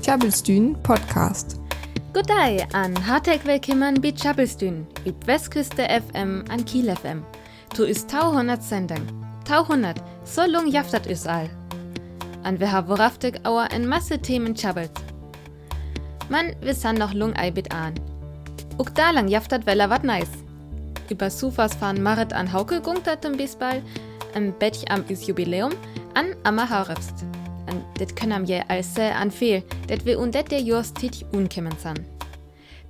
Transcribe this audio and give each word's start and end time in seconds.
Tjabelstyn 0.00 0.76
Podcast. 0.82 1.56
Goddag 2.12 2.68
an 2.74 2.94
hartelijk 3.06 3.44
velkommen 3.44 4.00
bei 4.00 4.12
Tjabelstyn, 4.12 4.86
üb 5.04 5.26
Westküste 5.26 5.82
FM 5.82 6.44
an 6.48 6.64
Kiel 6.64 6.94
FM. 6.94 7.24
Tu 7.74 7.82
is 7.82 8.06
200 8.06 8.62
sending. 8.62 9.02
200, 9.46 10.00
so 10.24 10.42
lung 10.46 10.70
jaftat 10.70 11.06
is 11.06 11.26
all. 11.26 11.50
An 12.44 12.60
wir 12.60 12.70
haben 12.70 12.88
woraftig 12.88 13.40
auer 13.44 13.66
en 13.72 13.88
Masse 13.88 14.20
Themen 14.20 14.54
tjabelt. 14.54 14.92
Man, 16.28 16.54
wir 16.60 16.74
san 16.74 16.96
noch 16.96 17.14
lung 17.14 17.34
eibit 17.34 17.74
an. 17.74 17.94
Uk 18.78 18.94
da 18.94 19.10
lang 19.10 19.28
jaftat 19.28 19.66
wella 19.66 19.90
wat 19.90 20.04
nice. 20.04 20.44
Über 21.10 21.30
Sufas 21.30 21.74
fahren 21.74 22.00
Marit 22.00 22.32
an 22.32 22.52
Hauke 22.52 22.80
gungtat 22.80 23.24
zum 23.24 23.36
Bisbal, 23.36 23.82
am 24.36 24.52
Bettch 24.52 24.84
am 24.88 25.04
is 25.08 25.26
Jubiläum, 25.26 25.72
an 26.14 26.36
Amma 26.44 26.70
Haurefst. 26.70 27.24
An 27.66 27.84
det 27.98 28.16
können 28.16 28.44
je 28.44 28.62
als 28.68 28.94
sehr 28.94 29.16
an 29.16 29.30
viel, 29.30 29.62
det 29.88 30.04
wir 30.04 30.18
und 30.18 30.34
det 30.34 30.50
der 30.50 30.60
Jorstit 30.60 31.24
unkemmen 31.32 31.74
san. 31.78 31.98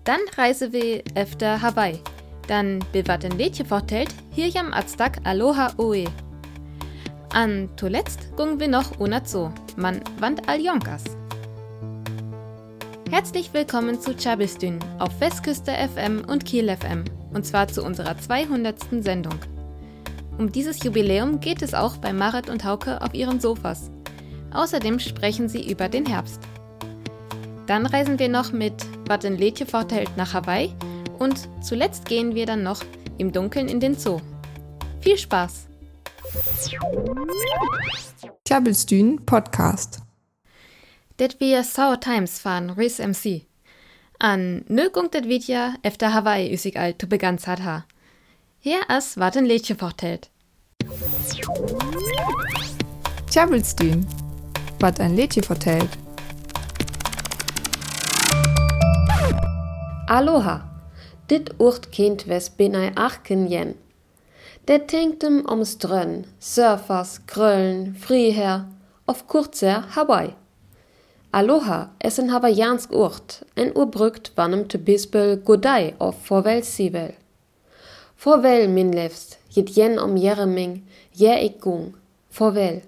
Dann 0.04 0.20
reise 0.36 0.72
wir 0.72 1.02
efter 1.14 1.62
Hawaii. 1.62 2.00
Dann 2.48 2.80
bewatten 2.92 3.38
Lädje 3.38 3.64
vertellt, 3.64 4.14
hier 4.30 4.48
jam 4.48 4.72
Aztag 4.72 5.20
Aloha 5.24 5.72
Oe. 5.78 6.06
An 7.32 7.68
zuletzt 7.76 8.36
gung 8.36 8.58
wir 8.58 8.68
noch 8.68 8.98
una 8.98 9.24
so, 9.24 9.52
man 9.76 10.00
wand 10.18 10.48
al 10.48 10.60
Jonkas. 10.60 11.04
Herzlich 13.10 13.52
willkommen 13.52 14.00
zu 14.00 14.16
Chabistün 14.16 14.78
auf 14.98 15.20
Westküste 15.20 15.70
FM 15.70 16.24
und 16.26 16.44
Kiel 16.44 16.74
FM, 16.74 17.04
und 17.32 17.46
zwar 17.46 17.68
zu 17.68 17.84
unserer 17.84 18.18
200. 18.18 19.04
Sendung. 19.04 19.38
Um 20.38 20.50
dieses 20.50 20.82
Jubiläum 20.82 21.38
geht 21.38 21.62
es 21.62 21.74
auch 21.74 21.98
bei 21.98 22.12
Marit 22.12 22.50
und 22.50 22.64
Hauke 22.64 23.00
auf 23.02 23.14
ihren 23.14 23.38
Sofas. 23.38 23.91
Außerdem 24.54 24.98
sprechen 24.98 25.48
sie 25.48 25.70
über 25.70 25.88
den 25.88 26.06
Herbst. 26.06 26.40
Dann 27.66 27.86
reisen 27.86 28.18
wir 28.18 28.28
noch 28.28 28.52
mit 28.52 28.74
Wat 29.06 29.24
in 29.24 29.38
Letje 29.38 29.66
verteilt 29.66 30.10
nach 30.16 30.34
Hawaii 30.34 30.74
und 31.18 31.48
zuletzt 31.62 32.06
gehen 32.06 32.34
wir 32.34 32.46
dann 32.46 32.62
noch 32.62 32.82
im 33.18 33.32
Dunkeln 33.32 33.68
in 33.68 33.80
den 33.80 33.94
Zoo. 33.94 34.20
Viel 35.00 35.16
Spaß! 35.16 35.68
Tjabelstyn 38.44 39.24
Podcast. 39.24 40.00
Det 41.18 41.40
wir 41.40 41.62
Sour 41.62 42.00
Times 42.00 42.38
fahren 42.38 42.70
Riz 42.70 42.98
MC. 42.98 43.46
An 44.18 44.64
Nögung 44.68 45.10
det 45.10 45.28
Vidja 45.28 45.74
efter 45.82 46.12
Hawaii 46.12 46.52
üsig 46.52 46.76
alt 46.76 47.00
zu 47.00 47.06
begans 47.06 47.46
hat 47.46 47.62
ha. 47.62 47.84
Hier 48.60 48.80
as 48.88 49.16
wat 49.16 49.34
Letje 49.34 49.74
verteilt. 49.74 50.30
Tjabelstyn. 53.30 54.06
Was 54.82 54.98
ein 54.98 55.14
Lädchen 55.14 55.44
vertellt. 55.44 55.90
Aloha. 60.08 60.68
Dit 61.30 61.54
Urt 61.60 61.92
kind 61.92 62.26
wes 62.26 62.50
binai 62.50 62.90
achken 62.96 63.46
jen. 63.46 63.76
Det 64.66 64.88
tinktem 64.88 65.46
om 65.46 65.64
strøn, 65.64 66.26
surfers, 66.40 67.20
gröllen, 67.28 67.94
friher, 67.94 68.66
auf 69.06 69.28
kurzer 69.28 69.84
Hawaii. 69.94 70.34
Aloha 71.30 71.90
es 72.00 72.18
en 72.18 72.30
hawaiiansk 72.30 72.90
Urt, 72.90 73.44
en 73.54 73.70
urbrugt 73.76 74.32
wannem 74.34 74.68
te 74.68 74.78
bispel 74.78 75.36
godai 75.44 75.94
of 75.98 76.18
forvel 76.26 76.64
sivel. 76.64 77.14
Forvel 78.16 78.68
min 78.68 78.90
levst, 78.90 79.38
jit 79.48 79.76
jen 79.76 80.00
om 80.02 80.16
jereming, 80.16 80.82
je 81.12 81.44
ik 81.44 81.60
gung. 81.60 81.94
Forvel. 82.30 82.82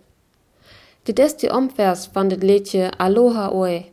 Die 1.04 1.14
omvers 1.52 2.08
van 2.12 2.28
dit 2.28 2.42
liedje 2.42 2.90
Aloha 2.96 3.52
Oe, 3.52 3.84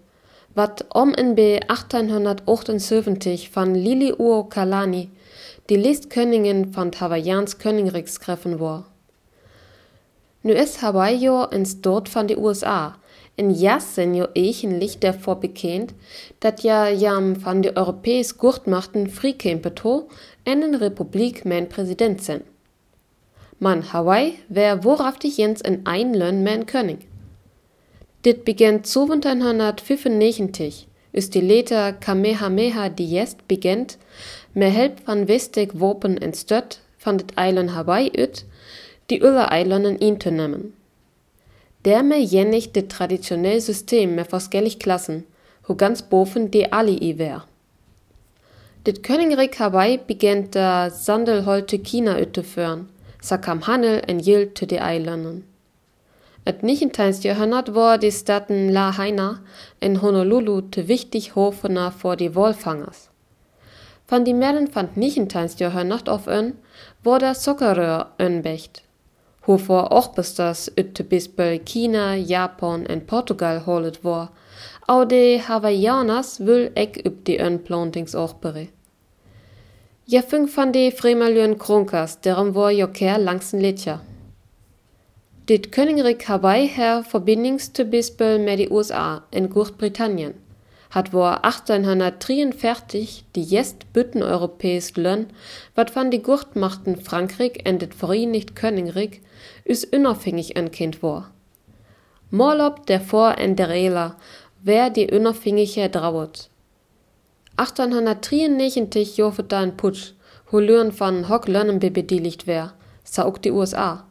wat 0.53 0.85
om 0.89 1.13
en 1.13 1.33
bij 1.33 1.59
1878 1.65 3.49
van 3.51 3.81
Lili 3.81 4.13
Uo 4.17 4.43
Kalani, 4.43 5.09
die 5.65 5.77
Listkönigin 5.77 6.73
Hawaiiaans 6.97 7.57
Koninkrijk 7.57 8.05
geschreven 8.05 8.57
wordt. 8.57 8.87
Nu 10.41 10.53
is 10.53 10.75
Hawaii 10.75 11.27
een 11.49 11.65
stoot 11.65 12.09
van 12.09 12.25
de 12.25 12.37
USA, 12.39 12.95
en 13.35 13.53
jas 13.53 13.93
zijn 13.93 14.15
jo 14.15 14.25
eigentlich 14.33 14.97
daarvoor 14.97 15.37
bekend 15.37 15.91
dat 16.37 16.61
ja 16.61 16.91
jam 16.91 17.39
van 17.39 17.61
de 17.61 17.77
Europäische 17.77 18.35
Gurtmachten 18.37 19.09
frikempeto 19.09 20.07
en 20.43 20.61
een 20.61 20.77
republiek 20.77 21.43
mijn 21.43 21.67
president 21.67 22.23
zijn. 22.23 22.50
Man 23.63 23.93
Hawaii 23.93 24.39
wär 24.49 24.83
wahrhaftig 24.83 25.37
jens 25.37 25.61
in 25.61 25.85
einlön 25.85 26.43
mein 26.43 26.65
König. 26.65 27.05
Dit 28.25 28.43
begann 28.43 28.77
1795, 28.77 30.87
ist 31.11 31.35
die 31.35 31.41
Leter 31.41 31.93
Kamehameha 31.93 32.89
die 32.89 33.05
jest 33.05 33.47
begent, 33.47 33.99
med 34.55 34.73
help 34.73 35.05
van 35.05 35.27
Westig 35.27 35.79
Wopen 35.79 36.17
en 36.17 36.33
støt 36.33 36.79
van 36.97 37.19
dit 37.19 37.37
eiland 37.37 37.75
Hawaii 37.75 38.09
ut, 38.17 38.45
die 39.11 39.21
eilanden 39.21 39.99
in 39.99 40.17
te 40.17 40.31
nemen. 40.31 40.73
Dermed 41.85 42.31
jennig 42.31 42.71
dit 42.71 42.89
traditionelle 42.89 43.61
System 43.61 44.15
med 44.15 44.25
forskellige 44.25 44.79
klassen, 44.79 45.23
wo 45.67 45.75
ganz 45.75 46.01
boven 46.01 46.49
die 46.49 46.73
Alii 46.73 47.19
wär. 47.19 47.43
Dit 48.87 49.03
Königreich 49.03 49.59
Hawaii 49.59 49.99
begann 50.07 50.49
da 50.49 50.89
Sandelholte 50.89 51.77
China 51.77 52.19
ut 52.19 52.43
führen, 52.43 52.89
handel 53.29 54.01
en 54.07 54.19
gild 54.19 54.55
til 54.55 54.69
de 54.69 54.77
eilanden. 54.77 55.43
Et 56.45 56.63
19. 56.63 57.23
Jahrhundert 57.23 57.75
war 57.75 57.97
die 57.97 58.11
Staten 58.11 58.69
La 58.69 58.97
Haina 58.97 59.41
en 59.79 60.01
Honolulu 60.01 60.61
te 60.61 60.87
wichtig 60.87 61.35
hofener 61.35 61.91
for 61.91 62.15
de 62.15 62.33
Wolfangers. 62.33 63.09
Van 64.07 64.25
die 64.25 64.33
Mellen 64.33 64.67
van 64.73 64.89
19. 64.95 65.49
Jahrhundert 65.59 66.09
auf 66.09 66.27
ön, 66.27 66.53
war 67.03 67.19
der 67.19 67.35
Soccerrör 67.35 68.07
önbecht. 68.19 68.81
Hofor 69.45 69.91
auch 69.91 70.15
bis 70.15 70.33
das 70.35 70.71
ütte 70.75 71.03
bispel 71.03 71.59
China, 71.59 72.15
Japan 72.15 72.85
en 72.87 73.05
Portugal 73.05 73.65
holet 73.65 74.03
war, 74.03 74.31
au 74.87 75.05
de 75.05 75.39
Hawaiianers 75.39 76.39
will 76.39 76.71
ek 76.75 77.05
üb 77.05 77.23
die 77.25 77.39
ön 77.39 77.63
Plantings 77.63 78.15
auch 78.15 78.33
bere. 78.33 78.67
Ja 80.11 80.21
fünf 80.21 80.55
van 80.55 80.71
de 80.71 80.91
Fremalön 80.91 81.57
Kronkas, 81.57 82.19
deren 82.19 82.53
war 82.53 82.69
joker 82.71 83.17
langsen 83.17 83.61
Litja. 83.61 84.01
Dit 85.47 85.71
Königreich 85.71 86.27
Hawaii 86.27 86.67
her 86.67 87.05
verbindingste 87.05 87.85
Bispel 87.85 88.37
med 88.39 88.59
die 88.59 88.69
USA 88.69 89.23
in 89.31 89.49
Großbritannien 89.49 90.33
hat 90.89 91.13
war 91.13 91.45
1843 91.45 93.23
die 93.35 93.43
jest 93.43 93.93
bütten 93.93 94.21
europäisch 94.21 94.97
lön, 94.97 95.27
wat 95.75 95.95
van 95.95 96.11
die 96.11 96.21
Gurtmachten 96.21 96.97
Frankreich 96.97 97.61
en 97.63 97.79
dit 97.79 97.95
Vereinigt 97.95 98.53
Königreich 98.53 99.21
is 99.63 99.85
unabhängig 99.85 100.57
ein 100.57 100.71
Kind 100.71 101.01
war. 101.01 101.31
Morlob 102.31 102.85
der 102.87 102.99
vor 102.99 103.37
en 103.37 103.55
der 103.55 103.69
Rela, 103.69 104.17
wer 104.61 104.89
die 104.89 105.09
unabhängige 105.09 105.89
drauert. 105.89 106.50
1893 107.57 109.17
jofet 109.17 109.51
da 109.51 109.59
ein 109.59 109.77
Putsch, 109.77 110.13
wo 110.49 110.59
Lürn 110.59 110.91
van 110.97 111.29
Hock 111.29 111.47
Lönnen 111.47 111.79
bebedieligt 111.79 112.47
wär, 112.47 112.73
sa 113.03 113.25
auch 113.25 113.37
die 113.37 113.51
USA. 113.51 114.05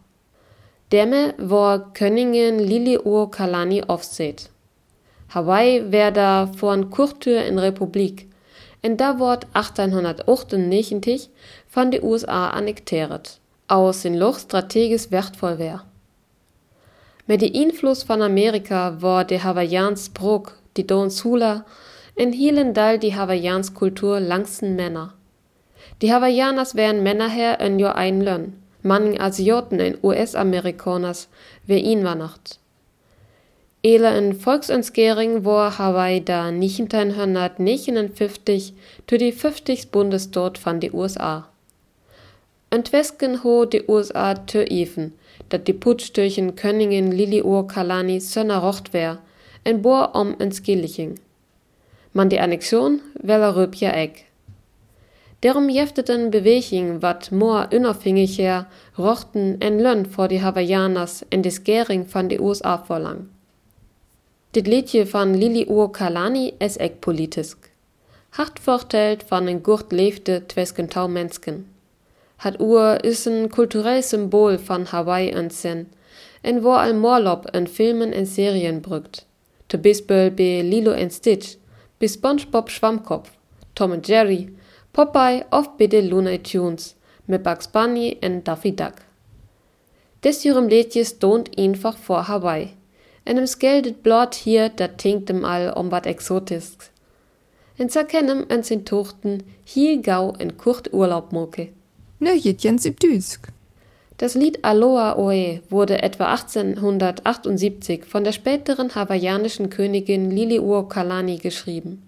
Demme 0.92 1.34
war 1.38 1.92
Königin 1.92 2.58
Lili 2.58 2.98
Uo 2.98 3.28
Kalani 3.28 3.84
aufseht. 3.84 4.50
Hawaii 5.28 5.92
wär 5.92 6.10
da 6.10 6.46
vor 6.46 6.74
en 6.74 6.90
Kurtür 6.90 7.44
in 7.44 7.58
Republik, 7.58 8.28
en 8.82 8.96
da 8.96 9.18
wort 9.18 9.46
1898 9.52 11.30
van 11.72 11.90
die 11.90 12.00
USA 12.00 12.50
annekteret, 12.50 13.38
aus 13.68 14.04
in 14.04 14.16
Loch 14.16 14.38
strategisch 14.38 15.10
wertvoll 15.10 15.58
wär. 15.58 15.84
Mit 17.26 17.42
die 17.42 17.54
Einfluss 17.54 18.02
von 18.02 18.22
Amerika 18.22 19.00
war 19.00 19.24
de 19.24 19.38
Hawaiians 19.38 20.08
Brok, 20.08 20.58
die 20.76 20.86
Don 20.86 21.10
Sula, 21.10 21.64
in 22.20 22.74
Dall 22.74 22.98
die 22.98 23.16
Hawaiians 23.16 23.72
Kultur 23.72 24.20
langsten 24.20 24.76
Männer. 24.76 25.14
Die 26.02 26.12
Hawaiianers 26.12 26.74
wären 26.74 27.02
Männer 27.02 27.30
her 27.30 27.62
en 27.62 27.78
jo 27.78 27.88
ein 27.88 28.20
Lönn, 28.20 28.62
manchen 28.82 29.18
Asioten 29.18 29.80
en 29.80 29.96
US-Amerikaners, 30.02 31.30
wer 31.66 31.80
nacht. 32.14 32.58
Ele 33.82 34.08
en 34.08 34.34
Volksentskering 34.34 35.46
war 35.46 35.78
Hawaii 35.78 36.22
da 36.22 36.48
1959 36.48 38.74
zu 39.06 39.16
die 39.16 39.32
50. 39.32 39.90
Bundesstaat 39.90 40.58
von 40.58 40.78
die 40.78 40.92
USA. 40.92 41.48
Entwesken 42.68 43.42
ho 43.42 43.64
die 43.64 43.84
USA 43.88 44.34
tö 44.34 44.62
even, 44.64 45.14
dat 45.48 45.66
die 45.66 45.72
Putschtürchen 45.72 46.54
Königin 46.54 47.12
Liliur 47.12 47.66
Kalani 47.66 48.20
sönner 48.20 48.58
rocht 48.58 48.92
wär, 48.92 49.16
en 49.64 49.80
bohr 49.80 50.14
om 50.14 50.36
en 50.38 50.52
Skilliching. 50.52 51.14
Man 52.12 52.28
die 52.28 52.40
Annexion 52.40 53.00
wella 53.22 53.50
röpja 53.50 53.90
eck. 53.90 54.24
Darum 55.40 55.68
jefteten 55.68 56.30
Beweging 56.30 57.00
wat 57.02 57.30
more 57.30 57.68
unabhängiger 57.72 58.66
rochten 58.98 59.60
en 59.60 59.78
Lönn 59.80 60.06
vor 60.06 60.28
die 60.28 60.42
Hawaiianers 60.42 61.24
en 61.30 61.42
des 61.42 61.64
Gering 61.64 62.06
von 62.06 62.28
die 62.28 62.40
USA 62.40 62.78
vorlang. 62.78 63.28
Dit 64.52 64.66
liedje 64.66 65.06
van 65.06 65.34
Lili 65.34 65.66
Kalani 65.92 66.54
is 66.58 66.76
ek 66.76 67.00
politisk. 67.00 67.70
Hart 68.30 68.58
vertelt 68.58 69.22
van 69.22 69.46
een 69.46 69.60
gurt 69.62 69.92
leefde 69.92 70.46
twesken 70.46 70.88
tau 70.88 71.08
mensken. 71.08 71.66
Het 72.36 72.60
oer 72.60 73.04
is 73.04 73.24
een 73.24 73.48
cultureel 73.48 74.02
symbool 74.02 74.58
van 74.58 74.84
Hawaii 74.84 75.30
en 75.30 75.50
Zen 75.50 75.92
en 76.40 76.62
wo 76.62 76.72
al 76.72 76.94
morlop 76.94 77.46
en 77.46 77.68
filmen 77.68 78.12
en 78.12 78.26
serien 78.26 78.80
brugt. 78.80 79.26
Te 79.66 79.78
bispel 79.78 80.30
be 80.30 80.60
Lilo 80.64 80.90
en 80.90 81.10
Stitch, 81.10 81.56
bis 82.00 82.14
SpongeBob 82.14 82.70
Schwammkopf, 82.70 83.30
Tom 83.74 83.92
and 83.92 84.08
Jerry, 84.08 84.48
Popeye 84.92 85.44
of 85.52 85.76
bidde 85.76 86.00
Looney 86.00 86.38
Tunes, 86.42 86.96
mit 87.26 87.42
Bugs 87.42 87.68
Bunny 87.68 88.16
en 88.22 88.42
Daffy 88.42 88.72
Duck. 88.72 88.94
Des 90.24 90.42
jurem 90.42 90.68
liedje 90.68 91.04
stond 91.04 91.56
einfach 91.56 91.96
vor 91.96 92.26
Hawaii. 92.26 92.74
En 93.24 93.36
hem 93.36 93.46
skeldet 93.46 94.02
blot 94.02 94.34
hier, 94.34 94.70
dat 94.70 94.98
tinkt 94.98 95.28
hem 95.28 95.44
al 95.44 95.72
om 95.72 95.90
wat 95.90 96.06
exotisks. 96.06 96.90
En 97.76 97.90
zerkennem 97.90 98.44
en 98.48 98.64
sin 98.64 98.84
tochten 98.84 99.40
hier 99.64 99.98
gau 100.02 100.34
en 100.38 100.56
kurt 100.56 100.92
Urlaub 100.92 101.32
moke. 101.32 101.68
Ne 102.18 102.36
Jens 102.38 102.84
Ibdüsk. 102.84 103.48
Das 104.20 104.34
Lied 104.34 104.66
Aloha 104.66 105.16
Oe 105.16 105.62
wurde 105.70 106.02
etwa 106.02 106.26
1878 106.26 108.04
von 108.04 108.22
der 108.22 108.32
späteren 108.32 108.94
hawaiianischen 108.94 109.70
Königin 109.70 110.30
Liliuokalani 110.30 111.38
geschrieben. 111.38 112.02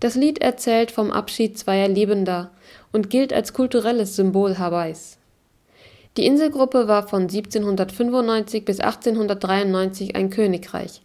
Das 0.00 0.16
Lied 0.16 0.42
erzählt 0.42 0.90
vom 0.90 1.12
Abschied 1.12 1.56
zweier 1.56 1.86
Liebender 1.86 2.50
und 2.92 3.08
gilt 3.08 3.32
als 3.32 3.52
kulturelles 3.52 4.16
Symbol 4.16 4.58
Hawaiis. 4.58 5.18
Die 6.16 6.26
Inselgruppe 6.26 6.88
war 6.88 7.06
von 7.06 7.22
1795 7.22 8.64
bis 8.64 8.80
1893 8.80 10.16
ein 10.16 10.30
Königreich. 10.30 11.02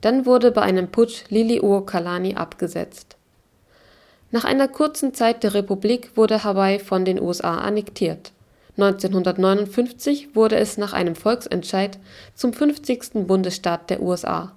Dann 0.00 0.26
wurde 0.26 0.52
bei 0.52 0.62
einem 0.62 0.92
Putsch 0.92 1.24
Liliuokalani 1.28 2.36
abgesetzt. 2.36 3.16
Nach 4.30 4.44
einer 4.44 4.68
kurzen 4.68 5.12
Zeit 5.12 5.42
der 5.42 5.54
Republik 5.54 6.12
wurde 6.14 6.44
Hawaii 6.44 6.78
von 6.78 7.04
den 7.04 7.20
USA 7.20 7.58
annektiert. 7.58 8.30
1959 8.76 10.34
wurde 10.34 10.56
es 10.56 10.78
nach 10.78 10.92
einem 10.92 11.14
Volksentscheid 11.14 11.98
zum 12.34 12.52
50. 12.52 13.26
Bundesstaat 13.26 13.90
der 13.90 14.02
USA. 14.02 14.52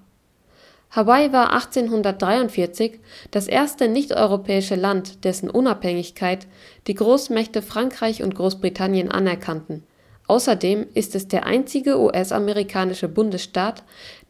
Hawaii 0.91 1.33
war 1.33 1.51
1843 1.53 2.99
das 3.31 3.47
erste 3.47 3.87
nicht-europäische 3.87 4.75
Land, 4.75 5.23
dessen 5.23 5.49
Unabhängigkeit 5.49 6.45
die 6.85 6.93
Großmächte 6.93 7.63
Frankreich 7.63 8.21
und 8.21 8.35
Großbritannien 8.35 9.09
anerkannten. 9.09 9.83
Außerdem 10.27 10.85
ist 10.93 11.15
es 11.15 11.27
der 11.27 11.45
einzige 11.45 11.99
US-amerikanische 11.99 13.07
Bundesstaat, 13.07 13.83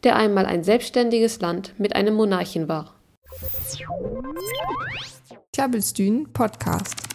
der 0.04 0.16
einmal 0.16 0.46
ein 0.46 0.64
selbstständiges 0.64 1.40
Land 1.40 1.74
mit 1.78 1.94
einem 1.94 2.14
Monarchen 2.14 2.66
war. 2.66 2.94
Tjabelstühn 5.52 6.32
Podcast. 6.32 7.13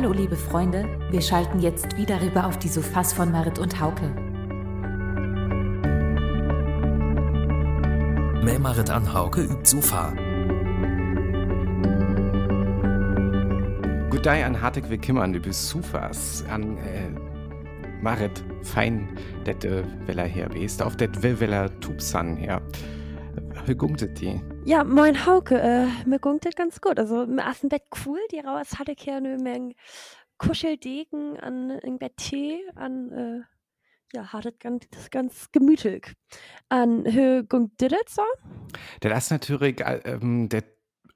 Hallo 0.00 0.12
liebe 0.12 0.36
Freunde, 0.36 0.84
wir 1.10 1.20
schalten 1.20 1.58
jetzt 1.58 1.96
wieder 1.96 2.22
rüber 2.22 2.46
auf 2.46 2.56
die 2.56 2.68
Sofas 2.68 3.12
von 3.12 3.32
Marit 3.32 3.58
und 3.58 3.80
Hauke. 3.80 4.08
Mehr 8.44 8.60
Marit 8.60 8.90
an 8.90 9.12
Hauke 9.12 9.40
übt 9.40 9.64
Sofa. 9.64 10.12
Good 14.08 14.24
day 14.24 14.44
an 14.44 14.62
hartig 14.62 14.84
du 14.88 15.40
bist 15.40 15.68
Sofas 15.68 16.44
an 16.48 16.78
äh, 16.78 17.10
Marit 18.00 18.44
fein 18.62 19.08
dat 19.46 19.64
äh, 19.64 19.82
well 20.06 20.20
er 20.20 20.26
her 20.26 20.48
bist 20.48 20.80
auf 20.80 20.94
will 21.40 21.52
er 21.52 21.80
Tubsan 21.80 22.36
her. 22.36 22.62
Wie 23.66 23.74
gumtet 23.74 24.20
die? 24.20 24.40
Ja, 24.68 24.84
moin 24.84 25.24
Hauke, 25.24 25.58
äh, 25.58 25.86
mir 26.06 26.18
das 26.18 26.54
ganz 26.54 26.82
gut. 26.82 26.98
Also, 26.98 27.26
mir 27.26 27.50
ist 27.50 27.64
ein 27.64 27.70
Bett 27.70 27.84
cool, 28.04 28.18
die 28.30 28.40
raus 28.40 28.78
hatte 28.78 28.92
ich 28.92 29.02
ja 29.06 29.18
nur 29.18 29.38
mehr 29.38 29.70
Kuscheldegen 30.36 31.40
an 31.40 31.70
ein 31.70 31.98
Bett 31.98 32.18
Tee, 32.18 32.60
an, 32.74 33.10
äh, 33.10 33.40
ja, 34.14 34.30
hat 34.30 34.44
das 34.44 34.58
ganz, 34.60 34.84
das 34.90 35.08
ganz 35.08 35.50
gemütlich. 35.52 36.12
An, 36.68 37.06
hö, 37.10 37.44
das 37.44 38.14
so? 38.14 38.22
Das 39.00 39.24
ist 39.24 39.30
natürlich, 39.30 39.80
äh, 39.80 40.02
ähm, 40.04 40.50
der 40.50 40.64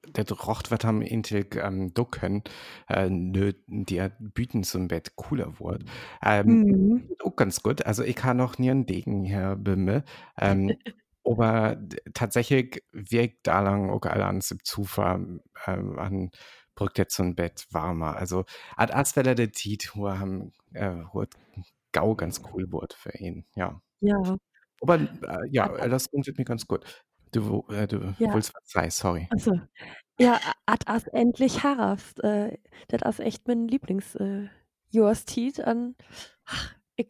der 0.07 0.27
rocht 0.31 0.71
wat 0.71 0.83
am 0.83 1.01
intig 1.03 1.55
ähm, 1.55 1.93
ducken 1.93 2.43
äh, 2.89 3.09
nö, 3.09 3.53
die 3.67 4.05
büten 4.19 4.63
zum 4.63 4.89
Bett 4.89 5.15
cooler 5.15 5.59
wurd 5.59 5.85
ähm, 6.25 6.59
Mhm. 6.65 7.09
auch 7.23 7.35
ganz 7.37 7.63
gut 7.63 7.85
also 7.85 8.03
ich 8.03 8.17
kann 8.17 8.35
noch 8.35 8.57
nie 8.57 8.69
einen 8.69 8.85
Degen 8.85 9.23
hier 9.23 9.55
bimme 9.55 10.03
ähm, 10.37 10.75
aber 11.25 11.77
tatsächlich 12.13 12.83
wirkt 12.91 13.47
da 13.47 13.61
lang 13.61 13.89
auch 13.89 14.01
alle 14.03 14.25
an 14.25 14.41
Zufall 14.41 15.41
ähm, 15.67 15.99
an 15.99 16.31
brückt 16.75 16.97
jetzt 16.97 17.15
so 17.15 17.23
ein 17.23 17.35
Bett 17.35 17.65
warmer. 17.71 18.15
Also 18.17 18.45
ad 18.77 18.93
asweller 18.93 19.35
der 19.35 19.51
Tiet 19.51 19.91
wo 19.95 20.09
haben 20.09 20.53
äh, 20.73 20.95
gau 21.93 22.15
ganz 22.15 22.41
cool 22.53 22.71
wurde 22.71 22.95
für 22.97 23.11
ihn 23.17 23.45
ja. 23.55 23.81
Ja. 24.01 24.37
aber 24.81 24.95
äh, 24.99 25.07
ja 25.51 25.69
das 25.87 26.07
funktioniert 26.07 26.39
mir 26.39 26.45
ganz 26.45 26.67
gut. 26.67 26.85
Du 27.31 27.65
äh, 27.69 27.87
du 27.87 28.15
Ja. 28.19 28.33
wolltest 28.33 28.53
was 28.55 28.69
sagen 28.71 28.91
sorry. 28.91 29.27
Also, 29.29 29.59
ja, 30.19 30.39
ad 30.67 30.83
as 30.87 31.07
endlich 31.07 31.63
harrast. 31.63 32.23
Äh, 32.23 32.57
das 32.89 33.01
ist 33.19 33.25
echt 33.25 33.47
mein 33.47 33.67
Lieblings, 33.67 34.15
äh, 34.15 34.47
Jostiet 34.91 35.59
an, 35.61 35.95
ach, 36.45 36.75
ich 36.95 37.07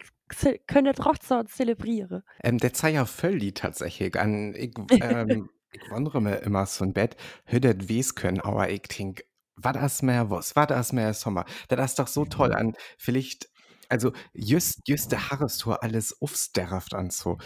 könnte 0.66 0.92
trotzdem 0.94 1.46
zelebrieren. 1.46 2.22
Ähm, 2.42 2.58
der 2.58 2.70
sei 2.74 2.92
ja 2.92 3.04
völlig 3.04 3.54
tatsächlich. 3.54 4.18
An, 4.18 4.54
ich, 4.54 4.74
ähm, 5.00 5.50
ich 5.72 5.90
wundere 5.90 6.20
mir 6.20 6.36
immer 6.38 6.66
so 6.66 6.84
ein 6.84 6.92
Bett, 6.92 7.16
hättet 7.44 7.88
wies 7.88 8.14
können, 8.14 8.40
aber 8.40 8.70
ich 8.70 8.82
denk, 8.82 9.24
war 9.56 9.72
das 9.72 10.02
mehr 10.02 10.30
was, 10.30 10.56
war 10.56 10.66
das 10.66 10.92
mehr 10.92 11.14
Sommer? 11.14 11.44
Das 11.68 11.90
ist 11.90 11.98
doch 11.98 12.08
so 12.08 12.24
toll 12.24 12.52
an, 12.54 12.74
vielleicht, 12.98 13.48
also 13.88 14.12
just, 14.32 14.80
just 14.86 15.12
der 15.12 15.30
Harrestour 15.30 15.82
alles 15.82 16.20
aufsterft 16.20 16.94
an 16.94 17.10
so. 17.10 17.38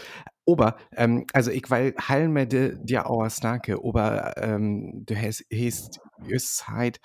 Ober, 0.45 0.77
ähm, 0.95 1.25
also 1.33 1.51
ich 1.51 1.69
weil 1.69 1.93
heilen 1.99 2.31
mir 2.31 2.47
de, 2.47 2.77
dir 2.81 3.07
auch 3.07 3.29
Snake, 3.29 3.83
ober, 3.83 4.33
ähm, 4.37 5.03
du 5.05 5.15
hast, 5.15 5.45
hast 5.51 5.99
just 6.25 6.67
halt, 6.67 6.99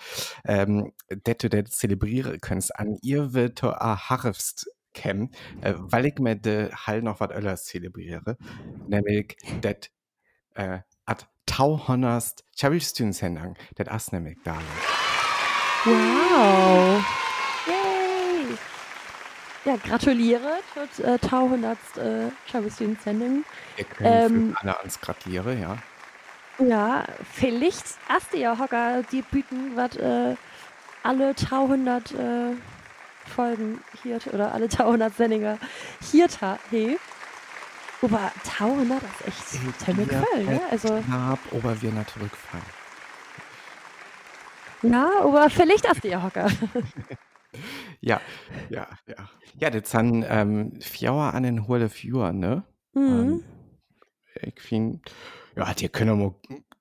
ähm, 0.46 0.92
dass 1.24 1.38
du 1.38 1.50
das 1.50 1.70
zelebrieren 1.70 2.38
kannst 2.40 2.74
an 2.76 2.96
ihr 3.02 3.34
wird 3.34 3.62
a 3.64 4.08
Harrest 4.08 4.66
kämen, 4.94 5.30
äh, 5.60 5.74
weil 5.76 6.06
ich 6.06 6.18
mir 6.18 6.36
de 6.36 6.72
Hall 6.72 7.02
noch 7.02 7.20
was 7.20 7.30
anderes 7.30 7.64
zelebriere, 7.64 8.38
nämlich 8.86 9.36
dat 9.60 9.90
äh, 10.54 10.78
at 11.04 11.28
tauhonnerst 11.46 12.44
Chabelstünsendang, 12.56 13.56
dat 13.74 13.90
ass 13.90 14.12
nämlich 14.12 14.38
da. 14.44 14.58
Wow. 15.84 17.04
Yay. 17.66 18.56
Ja, 19.64 19.76
gratuliere 19.76 20.60
zur 20.92 21.04
äh, 21.04 21.18
1100. 21.22 21.78
Äh, 21.96 22.96
Sendung. 23.02 23.44
Wir 23.76 23.84
können 23.84 24.32
Ähm, 24.32 24.52
für 24.52 24.60
alle 24.62 24.78
ans 24.78 25.00
gratuliere, 25.00 25.54
ja. 25.54 25.78
Ja, 26.58 27.04
vielleicht 27.32 27.84
erste 28.08 28.38
ja 28.38 28.58
Hocker 28.58 29.02
die 29.10 29.22
Büten, 29.22 29.76
was 29.76 29.96
äh, 29.96 30.36
alle 31.02 31.28
1100 31.28 32.12
äh, 32.12 32.16
Folgen 33.26 33.80
hier 34.02 34.18
oder 34.32 34.52
alle 34.52 34.64
1100 34.70 35.14
Sendungen 35.16 35.58
hier 36.10 36.28
he. 36.70 36.98
Aber 38.02 38.32
1100 38.44 39.02
ist 39.02 39.28
echt 39.28 39.80
ziemlich 39.80 40.08
voll, 40.10 40.44
ne? 40.44 40.60
Also, 40.70 41.00
knapp, 41.06 41.38
aber 41.52 41.80
wir 41.80 41.92
natürlich 41.92 42.32
fallen. 42.32 42.62
ja, 44.82 45.08
aber 45.22 45.48
vielleicht 45.48 45.86
erste 45.86 46.08
ja 46.08 46.22
Hocker. 46.22 46.50
Ja, 48.00 48.20
ja, 48.68 48.88
ja. 49.06 49.30
Ja, 49.58 49.70
das 49.70 49.90
sind 49.90 50.24
ähm, 50.28 50.72
Fjauer 50.80 51.34
an 51.34 51.44
den 51.44 51.68
Hohle 51.68 51.88
Fjur, 51.88 52.32
ne? 52.32 52.64
Mhm. 52.94 53.44
Ähm, 54.34 54.52
ich 54.54 54.60
finde, 54.60 55.00
ja, 55.56 55.72
die 55.72 55.88
können 55.88 56.18
wir 56.18 56.34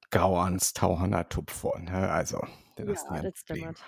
grau 0.10 0.40
ans 0.40 0.74
Tauhundert 0.74 1.32
Tupf 1.32 1.54
vor, 1.54 1.80
ne? 1.80 2.12
Also, 2.12 2.46
das 2.76 2.88
ist 2.88 3.06
Ja, 3.06 3.12
nicht 3.12 3.24
ein 3.26 3.32
das 3.32 3.40
stimmt. 3.40 3.84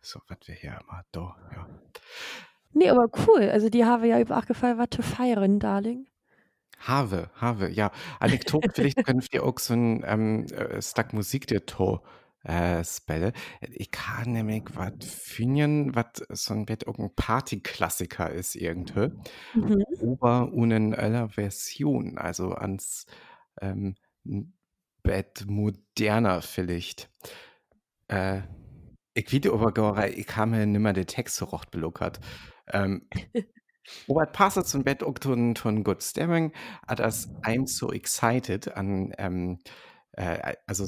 So, 0.00 0.20
was 0.28 0.38
wir 0.46 0.54
hier 0.54 0.78
immer 0.80 1.04
da, 1.12 1.36
ja. 1.54 1.66
Nee, 2.72 2.88
aber 2.90 3.08
cool. 3.26 3.48
Also, 3.50 3.68
die 3.68 3.84
haben 3.84 4.04
ja 4.04 4.20
über 4.20 4.38
auch 4.38 4.46
gefallen, 4.46 4.78
was 4.78 4.90
zu 4.90 5.02
feiern, 5.02 5.58
Darling. 5.58 6.06
Have, 6.78 7.30
have, 7.34 7.68
ja. 7.68 7.90
Anekdote, 8.20 8.70
vielleicht 8.74 9.04
können 9.04 9.22
wir 9.30 9.44
auch 9.44 9.58
so 9.58 9.74
ein 9.74 10.02
ähm, 10.06 10.44
äh, 10.46 10.80
Stack 10.80 11.12
Musik 11.12 11.46
der 11.46 11.66
To 11.66 12.00
äh, 12.44 12.82
spelle. 12.84 13.32
Ich 13.60 13.90
kann 13.90 14.32
nämlich 14.32 14.64
was 14.74 14.92
finden, 15.00 15.94
was 15.94 16.22
so 16.30 16.54
ein 16.54 16.66
Bett 16.66 16.84
irgendein 16.84 17.14
Partyklassiker 17.14 18.30
ist 18.30 18.56
irgendwie. 18.56 19.10
Mhm. 19.54 19.84
Aber 20.00 20.52
ohne 20.52 20.96
einer 20.96 21.28
Version, 21.28 22.16
also 22.16 22.52
ans 22.52 23.06
ähm, 23.60 23.96
Bett 25.02 25.44
moderner 25.46 26.40
vielleicht. 26.40 27.10
Äh, 28.08 28.40
Ich 29.20 29.32
aber 29.52 29.72
gar 29.72 29.96
ich 30.16 30.34
habe 30.34 30.52
mir 30.52 30.66
nimmer 30.66 30.94
den 30.94 31.06
Text 31.06 31.36
so 31.36 31.44
recht 31.44 31.70
belockert. 31.70 32.20
Ähm, 32.68 33.06
aber 34.08 34.22
es 34.22 34.32
passt 34.32 34.66
zum 34.66 34.82
Bett 34.82 35.02
auch 35.02 35.18
von, 35.20 35.54
Good 35.84 36.02
Stimming, 36.02 36.52
das 36.86 37.28
I'm 37.42 37.66
so 37.66 37.92
excited 37.92 38.74
an, 38.74 39.12
ähm, 39.18 39.58
äh, 40.12 40.54
also 40.66 40.86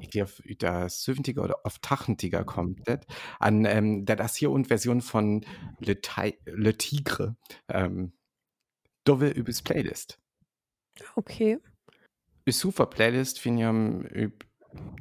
ich 0.00 0.10
glaube, 0.10 0.32
der 0.60 0.88
70er 0.88 1.44
oder 1.44 1.60
auf 1.62 1.78
80er 1.78 2.42
kommt 2.42 2.80
das, 2.88 2.98
an 3.38 3.64
ähm, 3.64 4.04
das 4.06 4.34
hier 4.34 4.50
und 4.50 4.66
Version 4.66 5.00
von 5.00 5.46
Le, 5.78 6.00
Ti- 6.00 6.38
Le 6.46 6.76
Tigre, 6.76 7.36
ähm, 7.68 8.12
Dove 9.04 9.28
übers 9.28 9.62
Playlist. 9.62 10.18
Okay. 11.14 11.58
Ist 12.44 12.58
super 12.58 12.86
Playlist 12.86 13.38
finde 13.38 13.62
ich 13.62 13.68
üb 14.16 14.47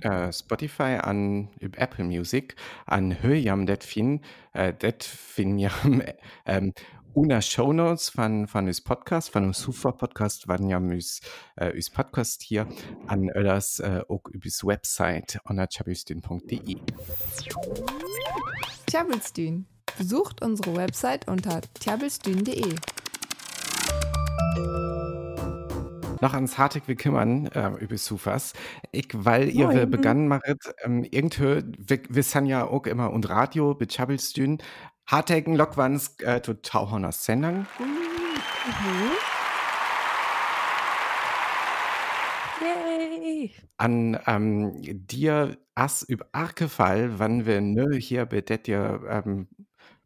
äh, 0.01 0.31
Spotify 0.31 0.97
an 1.01 1.49
Apple 1.59 2.05
Music 2.05 2.55
an 2.85 3.21
höjam 3.21 3.65
det 3.65 3.83
fin 3.83 4.21
äh, 4.53 4.73
det 4.73 5.03
fin 5.03 5.57
jam 5.59 6.01
ähm, 6.45 6.73
una 7.13 7.41
Shownotes 7.41 8.09
von 8.09 8.47
von 8.47 8.67
us 8.67 8.81
Podcast 8.81 9.33
von 9.33 9.47
us 9.47 9.59
super 9.59 9.91
Podcast 9.91 10.47
wann 10.47 10.69
jam 10.69 10.89
us 10.89 11.21
äh, 11.55 11.73
us 11.75 11.89
Podcast 11.89 12.43
hier 12.43 12.67
an 13.07 13.29
öllers 13.29 13.79
äh, 13.79 14.01
ook 14.07 14.29
übis 14.29 14.63
Website 14.63 15.39
onerchabüstin.de 15.45 16.77
Tjabelstün. 18.87 19.67
Besucht 19.97 20.41
unsere 20.41 20.75
Website 20.75 21.27
unter 21.27 21.61
tjabelstün.de. 21.79 22.75
noch 26.21 26.33
ans 26.33 26.57
hartig 26.57 26.83
wie 26.87 26.95
kümmern 26.95 27.47
äh, 27.47 27.69
über 27.79 27.97
Sufas. 27.97 28.53
Ich, 28.91 29.09
weil 29.13 29.49
ihr 29.49 29.67
Moin. 29.67 29.89
begann 29.89 30.27
machet, 30.27 30.59
ähm, 30.83 31.05
irgendwie, 31.09 31.63
wir, 31.77 31.99
wir 32.09 32.23
sind 32.23 32.45
ja 32.47 32.65
auch 32.65 32.85
immer 32.85 33.11
und 33.11 33.29
Radio, 33.29 33.73
betschabelstün, 33.75 34.59
hartigen 35.05 35.55
Lockwans, 35.55 36.19
äh, 36.19 36.41
total 36.41 36.91
honor 36.91 37.11
Sendung. 37.11 37.65
Mhm. 37.79 39.17
Yay! 42.61 43.51
An 43.77 44.19
ähm, 44.25 44.73
dir 44.81 45.57
as 45.75 46.01
über 46.03 46.25
Arkefall, 46.31 47.19
wann 47.19 47.45
wir 47.45 47.61
ne 47.61 47.95
hier 47.97 48.25
bedet 48.25 48.67
ihr 48.67 49.01
ähm, 49.07 49.47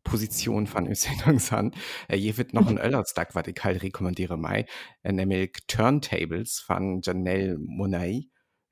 Position 0.04 0.68
Sendung 0.96 1.40
sind. 1.40 1.76
Äh, 2.08 2.18
je 2.18 2.38
wird 2.38 2.54
noch 2.54 2.68
ein 2.68 2.78
Öllerstag, 2.78 3.36
was 3.36 3.48
ich 3.48 3.64
halt 3.64 3.84
rekommandiere 3.84 4.38
mai, 4.38 4.66
äh, 5.04 5.12
nämlich 5.12 5.52
Turntables 5.68 6.60
von 6.60 7.02
Janelle 7.04 7.58
Monet. 7.60 8.26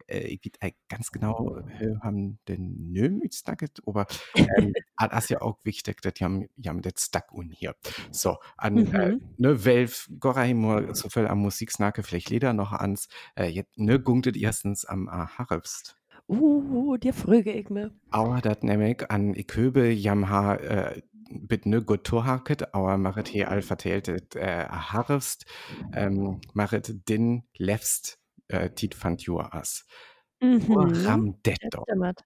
Äh, 0.07 0.19
ich 0.27 0.41
weiß 0.43 0.61
eigentlich 0.61 0.75
ganz 0.89 1.11
genau, 1.11 1.57
äh, 1.79 1.95
haben 2.01 2.39
den 2.47 2.91
Nömütsnacket, 2.91 3.79
aber 3.85 4.07
ähm, 4.35 4.73
das 4.97 5.25
ist 5.25 5.29
ja 5.29 5.41
auch 5.41 5.57
wichtig, 5.63 6.01
dass 6.01 6.13
die 6.15 6.23
haben, 6.23 6.47
die 6.55 6.69
haben 6.69 6.81
das 6.81 6.93
Stack 6.97 7.31
un 7.31 7.51
hier. 7.51 7.75
So, 8.11 8.37
an 8.57 8.87
äh, 8.93 9.11
Mhm. 9.13 9.21
ne 9.37 9.65
Welf, 9.65 10.09
Gorahimur, 10.19 10.95
so 10.95 11.09
viel 11.09 11.27
am 11.27 11.39
Musiksnacke, 11.39 12.03
vielleicht 12.03 12.29
Leder 12.29 12.53
noch 12.53 12.71
ans, 12.73 13.07
äh, 13.35 13.45
jetzt 13.47 13.77
ne 13.77 13.99
gunktet 13.99 14.35
erstens 14.35 14.85
am 14.85 15.07
äh, 15.07 15.11
Harrefst. 15.11 15.95
Uh, 16.27 16.95
dir 16.97 17.13
fröge 17.13 17.51
ich 17.51 17.69
mir. 17.71 17.91
Aber 18.11 18.39
dat 18.41 18.63
nämlich 18.63 19.09
an 19.09 19.33
ich 19.33 19.47
höbe 19.53 19.89
jamha 19.91 20.55
äh, 20.55 21.01
bit 21.29 21.65
ne 21.65 21.81
gut 21.81 22.03
tohaket, 22.03 22.73
aber 22.73 22.97
machet 22.97 23.27
hier 23.27 23.49
all 23.49 23.61
verteltet 23.61 24.35
äh, 24.35 24.65
harrefst, 24.65 25.45
ähm, 25.93 26.41
machet 26.53 27.07
din 27.07 27.43
lefst 27.57 28.19
äh, 28.47 28.69
tit 28.69 28.95
fand 28.95 29.21
jur 29.21 29.53
as. 29.53 29.85
Mhm. 30.41 30.71
Ram 31.05 31.39
Das 31.43 31.55
doch. 31.71 31.83
stimmt. 31.83 32.23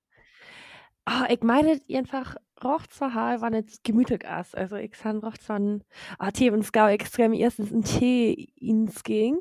Ah, 1.06 1.26
ich 1.30 1.42
meine 1.42 1.82
einfach 1.94 2.38
roch 2.64 2.88
zur 2.88 3.14
Haar, 3.14 3.42
wann 3.42 3.54
es 3.54 3.84
gemütlich 3.84 4.24
ist. 4.24 4.56
Also 4.56 4.78
ich 4.78 4.96
san 4.96 5.18
roch 5.18 5.36
so 5.42 5.54
ein 5.54 5.84
ah, 6.18 6.32
Tee 6.32 6.50
und 6.50 6.64
Skau 6.64 6.88
extrem 6.88 7.34
erstens 7.34 7.72
ein 7.72 7.84
Tee 7.84 8.54
ins 8.56 9.04
ging. 9.04 9.40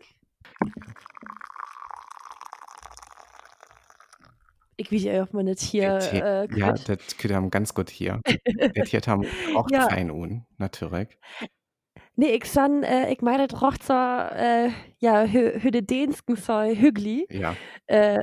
Ich 4.82 4.90
wie 4.90 4.96
ja 4.98 5.22
auf 5.22 5.32
meine 5.32 5.54
Tier 5.54 6.00
hier- 6.00 6.24
äh, 6.24 6.58
ja, 6.58 6.72
das 6.72 7.16
könnte 7.16 7.36
haben 7.36 7.50
ganz 7.50 7.72
gut 7.72 7.88
hier. 7.88 8.20
Det 8.76 8.88
hier 8.88 9.00
haben 9.06 9.24
auch 9.54 9.68
Ja. 9.70 9.88
fein 9.88 10.10
un, 10.10 10.44
natürlich. 10.58 11.08
Nee, 12.16 12.30
ich 12.34 12.44
san, 12.46 12.82
äh, 12.82 13.12
ich 13.12 13.20
meine 13.22 13.46
roch 13.52 13.78
zur 13.78 13.96
äh, 14.34 14.70
ja 14.98 15.22
hü 15.24 15.60
hüde 15.62 15.82
densken 15.82 16.36
so 16.36 16.60
hügli. 16.62 17.26
Ja. 17.30 17.54
Äh, 17.86 18.18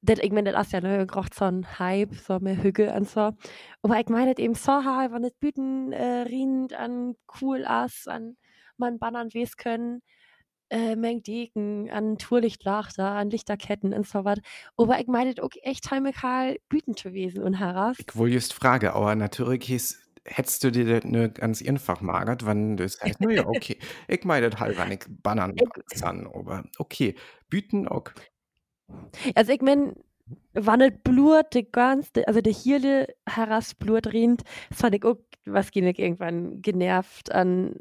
dat 0.00 0.18
ich 0.20 0.32
meine, 0.32 0.52
das 0.52 0.66
ist 0.68 0.72
ja 0.72 0.80
ne, 0.80 1.06
roch 1.14 1.28
so 1.34 1.44
ein 1.44 1.78
Hype, 1.78 2.14
so 2.14 2.38
mehr 2.40 2.56
Hügel 2.62 2.88
und 2.90 3.08
so. 3.08 3.32
Aber 3.82 4.00
ich 4.00 4.08
meine 4.08 4.36
eben 4.38 4.54
so 4.54 4.72
wenn 4.72 5.22
das 5.22 5.34
Büten 5.34 5.92
äh, 5.92 6.22
riecht 6.22 6.72
an 6.74 7.16
cool 7.40 7.64
ass, 7.66 8.06
an 8.08 8.36
man 8.78 8.98
bannern 8.98 9.28
wes 9.34 9.56
können, 9.56 10.02
äh, 10.70 10.96
Meng 10.96 11.22
Deken, 11.22 11.90
an 11.90 12.18
Tourlichtlachter, 12.18 13.04
an 13.04 13.30
Lichterketten 13.30 13.92
und 13.92 14.06
so 14.06 14.24
was. 14.24 14.38
Aber 14.76 14.98
ich 15.00 15.06
meine 15.06 15.34
auch 15.42 15.50
echt 15.62 15.90
heimikal 15.90 16.58
Büten 16.68 16.96
zu 16.96 17.12
wesen 17.12 17.42
und 17.42 17.54
heraus. 17.54 17.96
Ich 17.98 18.16
wohl 18.16 18.30
just 18.30 18.52
frage, 18.52 18.94
aber 18.94 19.14
natürlich 19.14 19.64
hieß, 19.64 20.08
hättest 20.24 20.64
du 20.64 20.70
dir 20.70 21.00
das 21.00 21.10
ne 21.10 21.30
ganz 21.30 21.62
einfach 21.62 22.00
magert, 22.00 22.44
wann 22.44 22.76
du 22.76 22.88
sagst, 22.88 23.16
na 23.20 23.30
ja, 23.30 23.46
okay, 23.46 23.78
ich 24.08 24.24
meine 24.24 24.50
das 24.50 24.60
halt, 24.60 24.78
wann 24.78 24.92
ich 24.92 25.04
bannern 25.08 25.56
san, 25.94 26.26
aber 26.26 26.64
okay, 26.78 27.14
büten 27.48 27.88
auch. 27.88 28.04
Also 29.34 29.52
ich 29.52 29.62
mein, 29.62 29.94
wann 30.54 30.80
es 30.80 30.92
blut, 31.02 31.54
de 31.54 31.66
ganz, 31.70 32.12
de- 32.12 32.24
also 32.26 32.40
der 32.40 32.52
Hirle 32.52 33.08
heraus 33.26 33.74
Blut 33.74 34.06
rinnt, 34.08 34.42
das 34.68 34.78
fand 34.80 34.94
ich 34.94 35.04
auch, 35.04 35.16
was 35.44 35.70
ging 35.70 35.86
ich 35.86 35.98
irgendwann 35.98 36.60
genervt 36.62 37.32
an, 37.32 37.76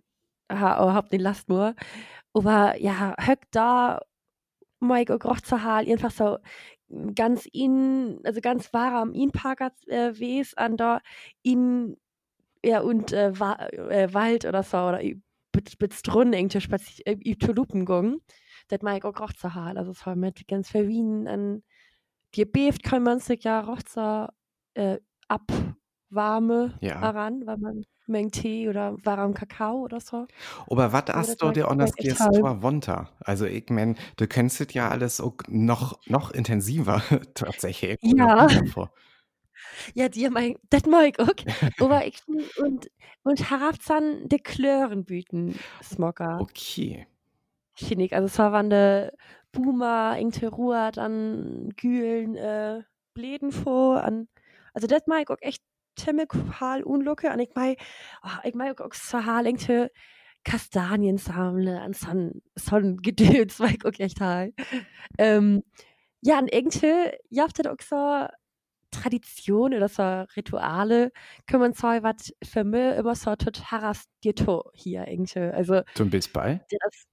ha, 0.52 0.84
oh, 0.86 0.94
hab 0.94 1.10
den 1.10 1.22
Last 1.22 1.50
Aber 2.38 2.80
ja, 2.80 3.16
höck 3.20 3.42
da, 3.52 4.00
Mike 4.80 5.16
auch 5.16 5.26
roch 5.26 5.42
zu 5.42 5.64
Hal, 5.64 5.90
einfach 5.92 6.12
so 6.12 6.38
ganz 7.16 7.48
in, 7.52 8.20
also 8.24 8.42
ganz 8.42 8.72
warm 8.74 9.14
in 9.14 9.32
Parker 9.32 9.72
äh, 9.88 10.14
wes 10.20 10.54
an 10.56 10.78
da 10.78 11.02
in, 11.44 11.98
ja, 12.64 12.82
und 12.82 13.12
äh, 13.14 13.40
Wa 13.40 13.56
äh, 13.72 14.14
Wald 14.14 14.46
oder 14.46 14.64
so, 14.64 14.78
oder 14.78 15.02
Strunnen 15.92 16.34
irgendwie 16.34 16.62
spazier, 16.62 17.08
äh, 17.08 17.14
über 17.14 17.40
Tulupen 17.40 17.86
gegangen. 17.86 18.22
Das 18.68 18.82
mag 18.82 18.98
ich 18.98 19.04
auch 19.04 19.20
roch 19.20 19.34
zu 19.34 19.56
Hal, 19.56 19.78
also 19.78 19.92
es 19.92 20.06
war 20.06 20.16
mit 20.16 20.48
ganz 20.48 20.70
verwien 20.70 21.28
an, 21.28 21.64
dir 22.36 22.52
beeft 22.52 22.84
kann 22.84 23.04
man 23.04 23.20
sich 23.20 23.44
ja 23.46 23.62
roch 23.62 23.82
zu 23.84 24.30
äh, 24.76 25.00
abwarme 26.10 26.78
Ja. 26.82 27.02
daran, 27.02 27.46
weil 27.46 27.58
man 27.58 27.84
Meng 28.08 28.32
Tee 28.32 28.70
oder 28.70 28.96
warm 29.04 29.34
Kakao 29.34 29.80
oder 29.84 30.00
so. 30.00 30.28
Aber 30.70 30.94
was 30.94 31.04
hast 31.14 31.42
du 31.42 31.52
dir 31.52 31.68
anders 31.70 31.92
gehst 31.94 32.20
halb. 32.22 32.34
Tor 32.36 32.62
Wonter? 32.64 33.10
Also 33.20 33.46
ich 33.46 33.70
mein, 33.70 33.98
du 34.16 34.28
kennst 34.28 34.62
es 34.62 34.74
ja 34.74 34.90
alles 34.90 35.20
auch 35.20 35.36
noch, 35.50 36.00
noch 36.08 36.32
intensiver 36.32 37.02
tatsächlich. 37.34 38.00
Ja. 38.02 38.48
Ja, 39.96 40.10
dir 40.10 40.32
mein, 40.32 40.56
das 40.70 40.86
mag 40.86 41.08
ich 41.08 41.20
auch. 41.20 41.34
Aber 41.82 42.06
ich 42.06 42.22
und, 42.58 42.90
und 43.24 43.50
Harafzan 43.50 44.28
de 44.30 44.40
Klören 44.40 45.06
büten 45.06 45.56
Smocker. 45.84 46.40
Okay. 46.42 47.08
Ich. 47.76 48.14
Also, 48.16 48.26
es 48.26 48.40
war 48.40 48.52
wann 48.52 48.70
de 48.70 49.12
Boomer, 49.52 50.18
Ruhe, 50.52 50.92
dann 50.94 51.70
Gülen, 51.78 52.36
äh, 52.36 52.84
Bläden 53.14 53.52
vor, 53.52 54.04
an, 54.04 54.28
also, 54.74 54.88
das 54.88 55.08
mag 55.08 55.22
ich 55.24 55.30
auch 55.30 55.38
echt 55.42 55.64
ziemlich 55.98 56.30
hal 56.60 56.84
unlucke. 56.84 57.32
Und 57.32 57.40
ich 57.40 57.50
mag, 57.56 57.78
oh, 58.24 58.40
ich 58.44 58.56
mag 58.56 58.82
auch 58.82 58.94
so 58.94 59.26
hal 59.26 59.46
irgendwie 59.46 59.88
Kastanien 60.44 61.18
Son, 61.94 62.42
Son 62.56 62.98
Gedöns, 62.98 63.60
mag 63.60 63.76
ich 63.76 63.86
auch 63.86 64.00
echt 64.00 64.22
hal. 64.22 64.54
Ähm, 65.18 65.64
ja, 66.22 66.40
und 66.40 66.54
irgendwie, 66.54 67.12
ja, 67.30 67.48
das 67.48 67.68
auch 67.68 67.82
so 67.82 68.28
Tradition 68.92 69.74
oder 69.74 69.90
so 69.90 70.04
Rituale, 70.36 71.12
man 71.60 71.74
sagen, 71.74 72.04
was 72.04 72.34
für 72.44 72.64
mich 72.64 72.98
immer 72.98 73.16
so 73.16 73.36
total 73.36 73.72
haras 73.72 74.06
dir 74.24 74.34
to 74.34 74.64
hier 74.74 75.08
irgendwie. 75.08 75.40
Also, 75.40 75.82
Du 75.96 76.10
bist 76.10 76.32
bei? 76.34 76.66
das 76.70 77.04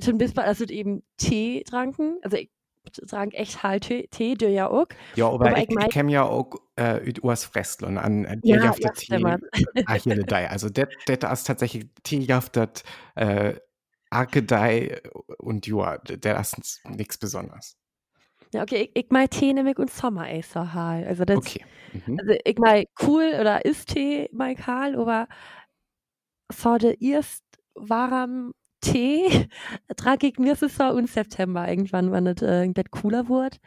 schon 0.00 0.18
bis 0.18 0.36
also 0.36 0.64
eben 0.64 1.04
Tee 1.16 1.62
tranken. 1.64 2.18
Also 2.22 2.36
ich 2.36 2.50
trank 2.92 3.34
echt 3.34 3.62
halt 3.62 3.84
Tee, 4.10 4.34
du 4.34 4.48
ja 4.48 4.68
auch. 4.68 4.86
Ja, 5.16 5.28
aber, 5.28 5.46
Aber 5.46 5.56
ich, 5.58 5.64
ich 5.64 5.70
ich 5.70 5.74
mein- 5.76 5.88
kenne 5.90 6.12
ja 6.12 6.24
auch 6.24 6.54
äh, 6.76 7.12
US 7.22 7.44
Fresteln 7.44 7.98
an 7.98 8.24
äh, 8.24 8.38
Ja, 8.42 8.72
stimmt. 8.72 10.32
Ah. 10.32 10.46
Also 10.50 10.68
das 10.70 10.88
ist 11.40 11.46
tatsächlich 11.46 11.86
Tierjaftet 12.02 12.82
äh, 13.14 13.54
Arkedei 14.10 15.00
und 15.38 15.66
ja, 15.66 15.98
der 15.98 16.38
ist 16.40 16.80
nichts 16.88 17.18
Besonderes. 17.18 17.76
Ja, 18.52 18.62
okay, 18.62 18.90
ich, 18.94 19.04
ich 19.04 19.10
mein 19.10 19.28
Tee 19.28 19.52
nämlich 19.52 19.78
und 19.78 19.90
Sommereisser 19.90 20.74
halt. 20.74 21.06
Also 21.06 21.24
das, 21.24 21.38
Okay. 21.38 21.64
Mhm. 22.06 22.18
also 22.20 22.34
ich 22.44 22.58
mein 22.58 22.84
cool 23.02 23.32
oder 23.40 23.64
ist 23.64 23.88
Tee 23.88 24.28
mein 24.32 24.56
Karl, 24.56 24.96
aber 24.96 25.26
so 26.52 26.76
der 26.78 27.00
erst 27.00 27.42
warm 27.74 28.52
Tee 28.84 29.48
trank 29.96 30.24
ich 30.24 30.38
mir 30.38 30.56
so 30.56 30.68
im 30.98 31.06
September 31.08 31.68
irgendwann, 31.68 32.12
wenn 32.12 32.26
es 32.28 32.42
äh, 32.42 32.60
irgendwas 32.62 32.86
cooler 32.92 33.28
wurde. 33.28 33.58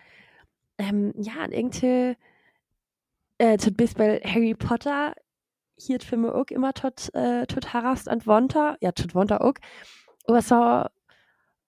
Ähm, 0.80 1.14
ja, 1.18 1.46
und 1.46 1.54
irgendwie 1.54 2.16
äh, 3.38 3.58
zum 3.58 3.76
Beispiel 3.76 4.22
Harry 4.24 4.54
Potter 4.56 5.14
hier 5.78 6.00
für 6.02 6.18
mich 6.18 6.32
auch 6.32 6.48
immer 6.50 6.74
tot, 6.74 7.10
äh, 7.16 7.46
tot 7.48 7.74
harast 7.74 8.08
und 8.10 8.28
Wonter, 8.28 8.78
ja, 8.82 8.92
tot 8.94 9.16
Wonter 9.16 9.42
auch. 9.44 9.54
Aber 10.28 10.42
so, 10.42 10.56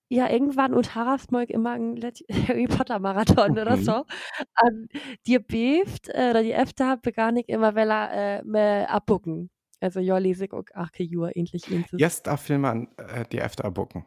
ja, 0.09 0.29
irgendwann 0.29 0.73
und 0.73 0.95
harast 0.95 1.31
mal 1.31 1.45
immer 1.45 1.71
ein 1.73 1.95
Harry 2.49 2.67
Potter 2.67 2.99
Marathon 2.99 3.51
oder 3.59 3.77
Mhm. 3.77 3.83
so. 3.83 4.05
Und 4.63 4.89
die 5.27 5.39
beeft, 5.39 6.09
äh, 6.09 6.29
oder 6.31 6.43
die 6.43 6.53
Efter 6.53 6.97
begann 6.97 7.37
ich 7.37 7.49
immer, 7.49 7.75
weil 7.75 7.91
er, 7.91 8.39
äh, 8.41 8.43
abbucken. 8.85 9.49
Also, 9.79 9.99
ja, 9.99 10.17
lese 10.17 10.45
ich 10.45 10.53
auch 10.53 10.65
ach, 10.73 10.91
kein 10.91 11.07
Jahr 11.07 11.35
endlich 11.35 11.71
eins. 11.71 11.87
Jetzt 11.91 12.27
darf 12.27 12.41
Film 12.41 12.65
an 12.65 12.87
äh, 12.97 13.25
die 13.31 13.39
Efter 13.39 13.71
bucken. 13.71 14.05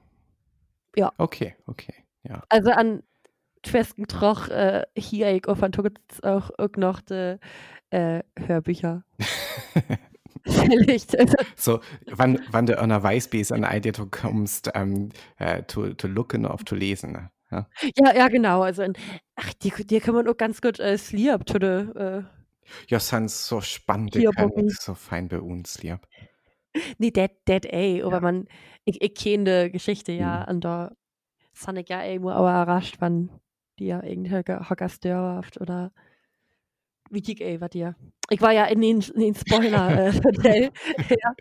Ja. 0.96 1.12
Okay, 1.16 1.56
okay, 1.66 1.94
ja. 2.22 2.42
Also, 2.48 2.70
an 2.70 3.02
Schwestern 3.64 4.06
Troch, 4.06 4.48
äh, 4.48 4.82
hier 4.96 5.34
ich 5.34 5.46
auf 5.48 5.62
an 5.62 5.72
Tuggets 5.72 6.22
auch, 6.22 6.50
noch 6.76 7.00
die, 7.00 7.38
äh, 7.90 8.22
Hörbücher. 8.38 9.04
Also, 10.44 11.36
so, 11.54 11.80
wann, 12.06 12.40
wann 12.50 12.66
du 12.66 12.76
einer 12.76 13.00
Weißbies 13.00 13.52
an 13.52 13.64
Idee 13.64 13.92
du 13.92 14.06
kommst, 14.06 14.70
ähm, 14.74 15.10
äh, 15.38 15.62
zu, 15.68 15.94
zu 15.94 16.08
looken 16.08 16.46
auf 16.46 16.64
zu 16.64 16.74
lesen. 16.74 17.12
Ne? 17.12 17.30
Ja? 17.50 17.68
ja, 17.96 18.16
ja, 18.16 18.28
genau. 18.28 18.62
Also, 18.62 18.82
in, 18.82 18.94
ach, 19.36 19.54
die, 19.54 19.70
die 19.84 20.00
kann 20.00 20.14
man 20.14 20.26
auch 20.26 20.36
ganz 20.36 20.60
gut 20.60 20.80
äh, 20.80 20.98
sleep, 20.98 21.46
to 21.46 21.58
the, 21.60 21.98
äh, 21.98 22.22
Ja, 22.88 22.98
sind 23.00 23.30
so 23.30 23.60
spannend, 23.60 24.14
Hier 24.14 24.30
kann 24.32 24.50
so 24.68 24.94
fein 24.94 25.28
bei 25.28 25.40
uns 25.40 25.82
lieb. 25.82 26.00
Nee, 26.98 27.10
Dead, 27.10 27.30
Dead 27.46 27.66
A, 27.72 28.06
aber 28.06 28.20
man, 28.20 28.48
ich, 28.84 29.02
ich 29.02 29.14
kenne 29.14 29.64
die 29.66 29.72
Geschichte 29.72 30.12
ja, 30.12 30.42
Mhm. 30.42 30.48
und 30.50 30.60
da 30.64 30.92
sind 31.52 31.76
ich 31.76 31.88
ja 31.88 32.04
irgendwo 32.04 32.30
auch 32.30 32.40
überrascht, 32.40 32.96
wann 33.00 33.30
die 33.78 33.86
ja 33.86 34.02
irgendwelche 34.02 34.68
Hockerstörhaft 34.70 35.60
oder 35.60 35.92
wie 37.10 37.20
dick 37.20 37.40
ey, 37.40 37.60
was 37.60 37.70
dir. 37.70 37.94
Ich 38.30 38.40
war 38.40 38.52
ja 38.52 38.64
in 38.66 38.80
den, 38.80 39.00
in 39.00 39.20
den 39.20 39.34
Spoiler 39.34 39.96
äh, 40.14 40.70
ja. 41.10 41.34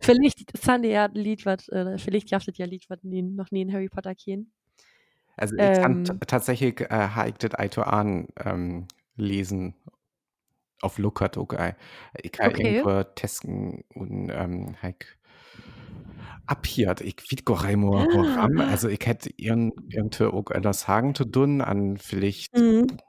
Vielleicht 0.00 0.56
sind 0.56 0.84
ja 0.84 1.04
ein 1.06 1.14
Lied, 1.14 1.46
was, 1.46 1.68
äh, 1.68 1.96
vielleicht 1.98 2.30
jaftet 2.30 2.58
ja 2.58 2.64
ein 2.66 2.70
Lied, 2.70 2.84
was 2.88 2.98
noch 3.02 3.50
nie 3.50 3.62
in 3.62 3.72
Harry 3.72 3.88
Potter 3.88 4.14
kennen. 4.14 4.52
Also 5.36 5.56
ich 5.56 5.72
kann 5.72 5.96
Ähm. 5.96 6.04
t- 6.04 6.12
tatsächlich 6.26 6.80
äh, 6.80 7.32
das 7.38 7.58
Eito 7.58 7.82
an 7.82 8.28
ähm, 8.44 8.88
lesen 9.16 9.74
auf 10.82 10.98
Lookert 10.98 11.36
okay. 11.36 11.74
Ich 12.22 12.32
kann 12.32 12.50
Okay. 12.50 12.56
irgendwo 12.56 13.02
testen 13.04 13.84
und 13.94 14.30
ähm, 14.30 14.76
halt 14.82 15.18
ab 16.46 16.66
hier, 16.66 16.94
ich 17.00 17.16
weiß 17.18 17.44
gar 17.44 17.66
nicht 17.66 17.76
mehr, 17.76 18.06
woran. 18.10 18.60
Also 18.60 18.88
ich 18.88 19.00
hätte 19.06 19.30
irgend, 19.36 19.74
irgendwie 19.88 20.24
auch 20.24 20.50
etwas 20.50 20.82
sagen 20.82 21.14
zu 21.14 21.24
tun 21.24 21.60
an 21.60 21.96
vielleicht, 21.96 22.50
Mhm. 22.54 23.00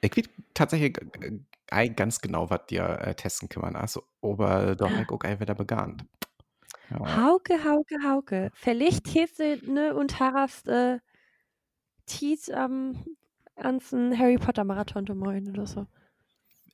ich 0.00 0.16
weiß 0.16 0.28
tatsächlich 0.54 0.98
äh, 1.20 1.40
äh, 1.70 1.90
ganz 1.90 2.20
genau, 2.20 2.50
was 2.50 2.66
dir 2.66 2.84
äh, 3.00 3.14
testen 3.14 3.48
man. 3.60 3.76
Also, 3.76 4.04
aber 4.22 4.76
da 4.76 4.86
habe 4.86 5.02
ich 5.02 5.10
auch 5.10 5.40
wieder 5.40 5.54
begann. 5.54 6.08
Ja. 6.90 6.98
Hauke, 7.06 7.64
Hauke, 7.64 7.96
Hauke. 8.04 8.50
Vielleicht 8.54 9.08
hieße 9.08 9.60
ne 9.64 9.94
und 9.94 10.20
Harast 10.20 10.68
äh, 10.68 10.98
Tiet 12.06 12.50
am 12.50 13.04
ganzen 13.56 14.18
Harry 14.18 14.38
Potter 14.38 14.64
Marathon 14.64 15.06
zu 15.06 15.14
moin 15.14 15.48
oder 15.50 15.66
so. 15.66 15.86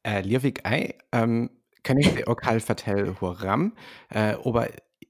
Äh, 0.04 0.20
Lievik 0.22 0.66
ei, 0.66 0.94
ähm, 1.12 1.50
kann 1.82 1.98
ich 1.98 2.14
dir 2.14 2.28
auch 2.28 2.36
vertellen, 2.60 3.16
woran. 3.20 3.72
Äh, 4.08 4.36
aber 4.44 4.68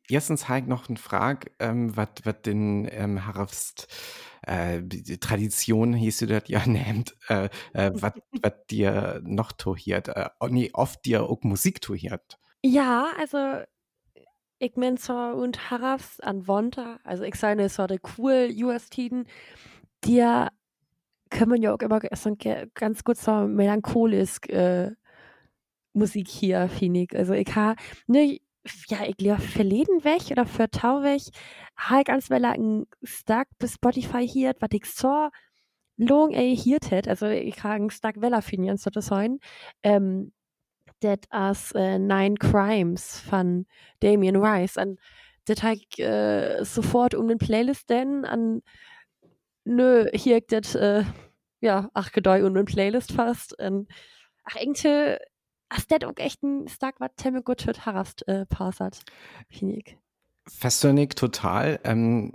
erstens 0.09 0.49
habe 0.49 0.61
ich 0.61 0.67
noch 0.67 0.89
eine 0.89 0.99
Frage, 0.99 1.51
ähm, 1.59 1.97
was 1.97 2.09
den 2.45 2.89
ähm, 2.91 3.27
Harfst 3.27 3.89
äh, 4.47 4.83
Tradition, 5.19 5.93
hieß 5.95 6.19
du 6.19 6.27
das 6.27 6.45
ja, 6.47 6.63
nennt, 6.67 7.17
äh, 7.29 7.49
äh, 7.73 7.91
was 7.95 8.13
dir 8.71 9.21
noch 9.25 9.53
tohiert. 9.53 10.09
Äh, 10.09 10.31
nee, 10.49 10.71
oft 10.73 11.05
dir 11.05 11.25
auch 11.25 11.43
Musik 11.43 11.81
tohiert. 11.81 12.39
Ja, 12.63 13.13
also 13.19 13.63
ich 14.59 14.77
mein 14.77 14.97
so 14.97 15.15
und 15.15 15.71
Harast 15.71 16.23
an 16.23 16.47
Wonta, 16.47 17.01
also 17.03 17.25
ich 17.25 17.35
sage 17.35 17.69
so 17.69 17.87
der 17.87 17.99
cool 18.17 18.49
US-Tiden, 18.63 19.27
die 20.05 20.23
kann 21.33 21.49
man 21.49 21.63
ja 21.63 21.75
auch 21.75 21.81
immer 21.81 22.01
so 22.15 22.35
ge- 22.37 22.69
ganz 22.75 23.01
so 23.17 23.33
melancholisch 23.47 24.39
äh, 24.49 24.91
Musik 25.95 26.29
hier, 26.29 26.69
finde 26.69 27.01
ich. 27.01 27.17
Also 27.17 27.33
ich 27.35 27.55
ha, 27.55 27.75
ne, 28.07 28.39
ja, 28.89 28.99
ich 29.07 29.17
glaube, 29.17 29.43
verleden 29.43 30.05
weg 30.05 30.31
oder 30.31 30.47
für 30.47 30.71
Tau 30.71 31.03
weg, 31.03 31.23
ha 31.77 32.01
ich 32.01 32.05
ganz 32.07 32.31
well 32.31 32.45
ein 32.45 32.87
Stack 33.03 33.49
bis 33.59 33.75
Spotify 33.75 34.27
hier, 34.27 34.55
was 34.61 34.71
ich 34.73 34.87
so 34.87 35.29
long 35.97 36.33
hier 36.33 36.81
tät, 36.81 37.09
also 37.09 37.27
ich 37.27 37.63
ha 37.63 37.73
einen 37.73 37.91
Stack 37.91 38.21
Weller 38.21 38.43
finden, 38.43 38.77
so 38.77 38.91
das 38.91 39.07
sein, 39.07 39.39
ähm, 39.83 40.33
dat 41.01 41.27
as 41.31 41.73
äh, 41.73 41.99
Nine 41.99 42.37
Crimes 42.37 43.21
von 43.21 43.67
Damien 44.01 44.37
Rice. 44.37 44.77
Und 44.77 45.01
das 45.47 45.63
habe 45.63 45.75
ich 45.75 45.99
äh, 45.99 46.65
sofort 46.65 47.15
um 47.15 47.29
den 47.29 47.39
Playlist 47.39 47.91
denn 47.91 48.25
an 48.25 48.63
nö, 49.65 50.07
hier 50.15 50.41
das, 50.53 50.75
äh, 50.75 51.05
ja, 51.61 51.91
ach 51.95 52.13
gedei 52.13 52.45
um 52.45 52.55
den 52.55 52.65
Playlist 52.67 53.13
fast. 53.13 53.59
Und, 53.59 53.89
ach, 54.45 54.57
irgendwie, 54.57 55.17
ach, 55.69 55.81
das 55.89 56.09
auch 56.09 56.17
echt 56.19 56.43
ein 56.43 56.69
stark, 56.69 56.97
was 57.01 57.11
Temme 57.17 57.43
gut 57.43 57.67
hört, 57.67 57.87
Harast 57.87 58.27
äh, 58.29 58.47
finde 59.51 59.77
ich. 59.77 59.99
Verstehe 60.49 61.09
total. 61.09 61.79
Ähm, 61.85 62.33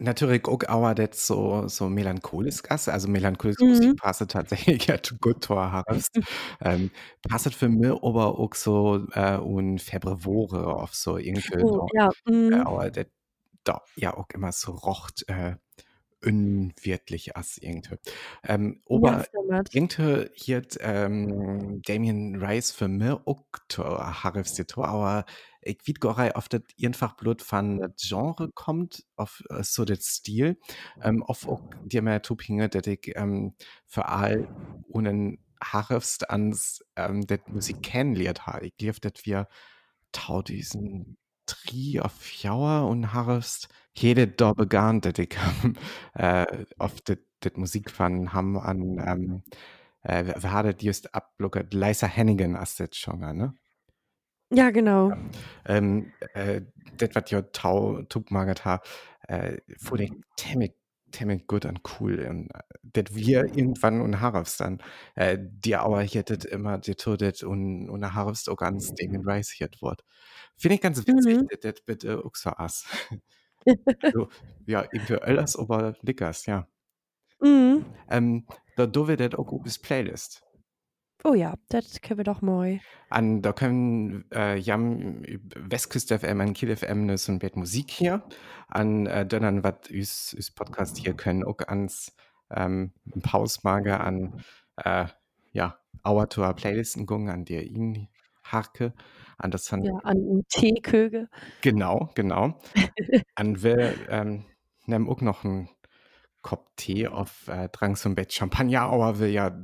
natürlich 0.00 0.46
auch 0.46 0.60
aber 0.68 0.94
das 0.94 1.26
so, 1.26 1.68
so 1.68 1.88
melancholisch 1.88 2.60
ist. 2.68 2.88
Also 2.88 3.08
melancholisch 3.08 3.56
Mhm. 3.60 3.68
Musik 3.68 3.96
passt 3.96 4.28
tatsächlich 4.30 4.86
ja 4.86 5.02
zu 5.02 5.16
gut 5.18 5.44
zu 5.44 5.56
Harfst. 5.56 6.18
ähm, 6.60 6.90
passt 7.28 7.54
für 7.54 7.68
mich 7.68 7.90
aber 8.02 8.38
auch 8.38 8.54
so 8.54 9.06
äh, 9.12 9.36
und 9.38 9.80
Febrevore 9.80 10.66
auf 10.76 10.94
so 10.94 11.16
irgendwie. 11.18 11.62
Oh, 11.62 11.86
ja, 11.92 12.10
Äh, 12.50 12.56
mhm. 12.56 12.62
aber 12.64 12.90
das 12.90 13.06
da 13.64 13.82
ja 13.96 14.14
auch 14.16 14.28
immer 14.34 14.52
so 14.52 14.72
rocht 14.72 15.24
äh, 15.28 15.56
unwirtlich 16.24 17.36
as 17.36 17.58
irgendwie. 17.58 17.96
Ähm, 18.42 18.82
ja, 18.88 18.96
aber 18.96 19.24
stimmt. 19.24 19.74
irgendwie 19.74 20.30
hier 20.34 20.62
ähm, 20.80 21.80
Damien 21.82 22.36
Rice 22.36 22.72
für 22.72 22.88
mich 22.88 23.12
auch 23.24 23.44
zu 23.68 23.84
Harfst 23.84 24.76
aber 24.76 25.24
ich 25.60 25.78
weiß 25.86 25.94
gar 26.00 26.24
nicht, 26.24 26.36
ob 26.36 26.48
das 26.48 26.62
einfach 26.84 27.16
bloß 27.16 27.42
von 27.42 27.78
das 27.78 28.08
Genre 28.08 28.50
kommt, 28.52 29.04
auf 29.16 29.42
äh, 29.50 29.62
so 29.62 29.84
das 29.84 30.04
Stil, 30.04 30.58
ähm, 31.02 31.22
auf 31.22 31.46
auch 31.46 31.62
die 31.84 32.00
mehr 32.00 32.22
Tupinge, 32.22 32.68
dass 32.68 32.86
ich 32.86 33.12
ähm, 33.16 33.54
für 33.86 34.06
all 34.06 34.48
ohne 34.88 35.38
Harfst 35.62 36.30
ans 36.30 36.84
ähm, 36.96 37.26
das 37.26 37.40
Musik 37.48 37.82
kennengelernt 37.82 38.46
habe. 38.46 38.66
Ich 38.66 38.76
glaube, 38.76 39.00
dass 39.00 39.24
wir 39.24 39.48
tau 40.12 40.42
diesen 40.42 41.18
Tri 41.48 42.00
auf 42.00 42.30
Jauer 42.32 42.88
und 42.88 43.12
Harfst 43.12 43.68
jede 43.94 44.28
da 44.28 44.52
begann, 44.52 45.00
dass 45.00 45.18
ich 45.18 45.36
ähm, 45.64 45.74
äh, 46.14 46.46
auf 46.78 47.00
das 47.00 47.18
das 47.40 47.52
Musik 47.56 47.90
von 47.90 48.32
haben 48.32 48.58
an 48.58 48.98
ähm, 49.06 49.42
äh, 50.02 50.24
das 50.24 50.74
just 50.80 51.14
ablockert? 51.14 51.72
Leisa 51.74 52.06
Hennigan 52.06 52.56
als 52.56 52.76
das 52.76 52.90
Genre, 52.92 53.34
ne? 53.34 53.54
Ja, 54.50 54.70
genau. 54.70 55.12
Ähm, 55.66 56.12
äh, 56.32 56.62
das, 56.96 57.10
was 57.14 57.30
ja 57.30 57.42
Tau 57.42 58.02
Tupmagert 58.02 58.64
ha, 58.64 58.80
äh, 59.28 59.58
fand 59.76 60.00
ich 60.00 60.12
ziemlich, 60.36 60.72
ziemlich 61.12 61.46
gut 61.46 61.64
und 61.64 61.80
cool. 62.00 62.20
Und 62.28 62.50
äh, 62.54 62.60
das 62.82 63.14
wir 63.14 63.44
irgendwann 63.44 64.00
und 64.00 64.20
Harfst 64.20 64.60
dann, 64.60 64.82
äh, 65.14 65.38
die 65.40 65.76
aber 65.76 66.02
hier 66.02 66.22
das 66.22 66.44
immer, 66.44 66.78
die 66.78 66.94
todet 66.94 67.42
und, 67.42 67.88
und 67.90 68.14
Harfst 68.14 68.48
auch 68.48 68.56
ganz 68.56 68.94
Damien 68.94 69.28
Rice 69.28 69.50
hier 69.50 69.68
Wort. 69.80 70.04
Finde 70.56 70.76
ich 70.76 70.80
ganz 70.80 71.06
witzig, 71.06 71.40
Mhm. 71.42 71.48
das, 71.62 71.80
bitte 71.84 72.24
auch 72.24 72.34
so 72.34 72.50
ass. 72.50 72.86
so, 74.12 74.28
ja, 74.66 74.84
irgendwie 74.92 75.16
alles, 75.22 75.56
aber 75.56 75.96
Lickers, 76.02 76.46
ja. 76.46 76.66
Mhm. 77.40 77.84
Ähm, 78.10 78.46
da 78.76 78.86
do 78.86 79.08
wir 79.08 79.16
das 79.16 79.34
auch 79.34 79.62
das 79.64 79.78
Playlist. 79.78 80.42
Oh 81.24 81.34
ja, 81.34 81.54
das 81.68 82.00
können 82.00 82.18
wir 82.18 82.24
doch 82.24 82.42
mal. 82.42 82.80
An, 83.10 83.42
da 83.42 83.52
können 83.52 84.24
äh, 84.32 84.56
jam 84.56 85.22
Westküste 85.56 86.18
FM 86.18 86.40
an 86.40 86.52
Kiel 86.54 86.76
FM 86.76 87.06
ne 87.06 87.18
so 87.18 87.32
ein 87.32 87.40
Musik 87.54 87.90
hier. 87.90 88.22
An 88.68 89.06
äh, 89.06 89.26
dönnern 89.26 89.64
wat 89.64 89.90
üs, 89.90 90.34
üs 90.38 90.50
Podcast 90.52 90.96
hier 90.98 91.14
können 91.14 91.42
auch 91.42 91.58
ans 91.66 92.14
ähm, 92.50 92.92
Pausmager 93.22 94.00
an 94.00 94.42
äh, 94.76 95.06
ja, 95.52 95.78
Auer 96.04 96.28
to 96.28 96.52
Playlisten 96.52 97.06
gungen, 97.06 97.30
an 97.30 97.44
der 97.44 97.64
ihn 97.64 98.08
harke. 98.44 98.94
An 99.38 99.50
das 99.50 99.64
dann 99.64 99.82
Ja, 99.82 99.94
an 100.04 100.44
Teeköge. 100.48 101.28
genau, 101.62 102.10
genau. 102.14 102.60
an 103.34 103.62
wir 103.62 103.94
ähm, 104.08 104.44
nehmen 104.86 105.08
auch 105.08 105.20
noch 105.20 105.44
einen 105.44 105.68
Kopf 106.42 106.66
Tee 106.76 107.08
auf 107.08 107.48
äh, 107.48 107.68
Drang 107.68 107.96
zum 107.96 108.14
Bett 108.14 108.32
Champagner, 108.32 108.82
aber 108.82 109.18
will 109.18 109.30
ja 109.30 109.56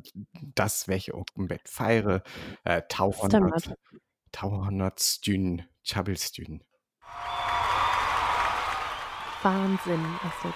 das, 0.54 0.88
welche 0.88 1.14
auch 1.14 1.26
im 1.37 1.48
Bett 1.48 1.68
feiere, 1.68 2.22
äh, 2.64 2.82
Tauhundert. 2.88 3.74
Tauhundert 4.32 5.00
Stühn, 5.00 5.62
Chabelstühn. 5.84 6.62
Wahnsinn. 9.42 10.04
Also, 10.22 10.52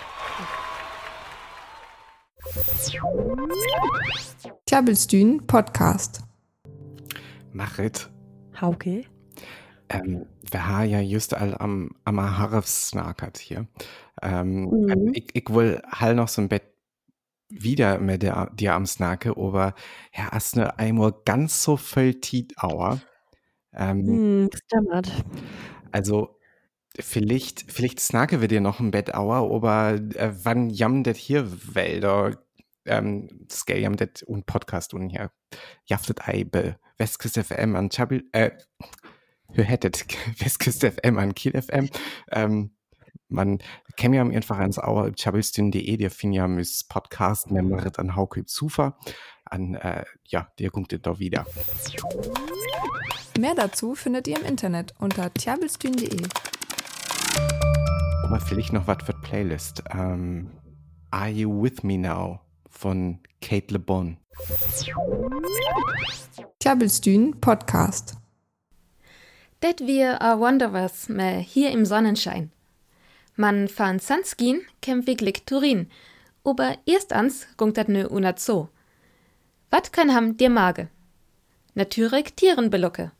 Klabbelstühn 4.67 5.47
Podcast. 5.47 6.23
Marit. 7.53 8.11
Hauke? 8.61 9.05
Ähm, 9.89 10.27
wir 10.51 10.67
haben 10.67 10.89
ja 10.89 11.01
just 11.01 11.35
all 11.35 11.55
am, 11.59 11.91
am 12.05 12.21
Harfsnakert 12.21 13.39
hier. 13.39 13.67
Ähm, 14.23 14.65
Mhm. 14.71 14.91
ähm, 14.91 15.11
ich, 15.15 15.31
ich 15.35 15.49
will 15.51 15.83
halt 15.91 16.17
noch 16.17 16.29
so 16.29 16.43
ein 16.43 16.49
Bett 16.49 16.63
wieder 17.51 17.99
mit 17.99 18.23
der, 18.23 18.51
dir 18.55 18.75
am 18.75 18.87
Snake, 18.87 19.31
aber 19.37 19.75
ja, 20.15 20.31
hast 20.33 20.59
einmal 20.59 21.15
ganz 21.25 21.63
so 21.63 21.77
viel 21.77 22.21
Tiet 22.21 22.55
Auer. 22.59 23.01
Ähm, 23.75 24.23
Hm, 24.45 24.49
das 24.51 24.61
dämmert. 24.73 25.25
also, 25.93 26.39
vielleicht, 27.01 27.71
vielleicht 27.73 28.01
snake 28.01 28.41
wir 28.41 28.49
dir 28.49 28.61
noch 28.61 28.81
ein 28.81 28.91
Bett 28.91 29.15
Auer, 29.15 29.55
aber 29.55 29.95
äh, 30.17 30.33
wann 30.45 30.71
jam 30.71 31.05
det 31.05 31.17
hier 31.17 31.47
Wälder, 31.75 32.39
ähm, 32.87 33.47
scale 33.51 33.81
jam 33.81 33.97
det 33.97 34.23
und 34.25 34.47
Podcast 34.47 34.95
und 34.95 35.11
hier, 35.11 35.31
jaftet 35.87 36.29
ei 36.29 36.45
be 36.45 36.77
Westküste 36.99 37.45
FM 37.45 37.77
an 37.77 37.91
Chabil, 37.91 38.29
äh, 38.33 38.51
hör 39.53 39.65
hättet 39.65 40.07
Westküste 40.41 40.91
FM 40.93 41.19
an 41.19 41.35
Kiel 41.35 41.53
FM, 41.61 41.89
ähm, 42.33 42.73
man 43.29 43.59
käme 43.97 44.17
ja 44.17 44.23
einfach 44.23 44.59
ans 44.59 44.79
Auer 44.79 45.13
chabelstün.de, 45.15 45.97
der 45.97 46.11
fin 46.11 46.33
ja 46.33 46.49
mis 46.49 46.85
Podcast 46.85 47.51
Memorit 47.51 47.99
an 47.99 48.17
Hauke 48.17 48.45
Zufer, 48.47 48.97
an, 49.45 49.75
äh, 49.75 50.05
ja, 50.25 50.49
der 50.59 50.71
kommt 50.71 50.97
da 51.07 51.19
wieder. 51.19 51.47
Mehr 53.39 53.55
dazu 53.55 53.95
findet 53.95 54.27
ihr 54.27 54.39
im 54.39 54.45
Internet 54.45 54.95
unter 54.99 55.33
tjabelstühn.de. 55.33 56.27
Aber 58.25 58.41
vielleicht 58.41 58.73
noch 58.73 58.87
was 58.87 58.99
für 59.05 59.13
die 59.13 59.21
Playlist. 59.23 59.83
Ähm, 59.91 60.51
Are 61.11 61.29
You 61.29 61.63
With 61.63 61.83
Me 61.83 61.97
Now 61.97 62.41
von 62.69 63.21
Kate 63.41 63.73
Le 63.73 63.79
Bon. 63.79 64.19
Tjabelstühn 66.61 67.41
Podcast. 67.41 68.17
Det 69.63 69.81
wir 69.81 70.21
a 70.21 70.39
Wanderers 70.39 71.09
me 71.09 71.39
hier 71.39 71.71
im 71.71 71.85
Sonnenschein. 71.85 72.53
Man 73.41 73.69
fahren 73.69 74.01
Sanskin 74.01 74.63
kem 74.83 75.07
wirklich 75.07 75.45
Turin, 75.47 75.89
aber 76.43 76.77
erst 76.87 77.13
ans 77.13 77.47
gungt 77.57 77.77
dat 77.77 77.89
nö 77.89 78.09
una 78.09 78.37
Zoo. 78.37 78.69
Wat 79.71 79.93
kann 79.93 80.13
ham 80.13 80.37
dir 80.37 80.51
Mage? 80.51 80.89
Natürlich 81.75 82.35
Tieren 82.35 82.69
belucke. 82.69 83.13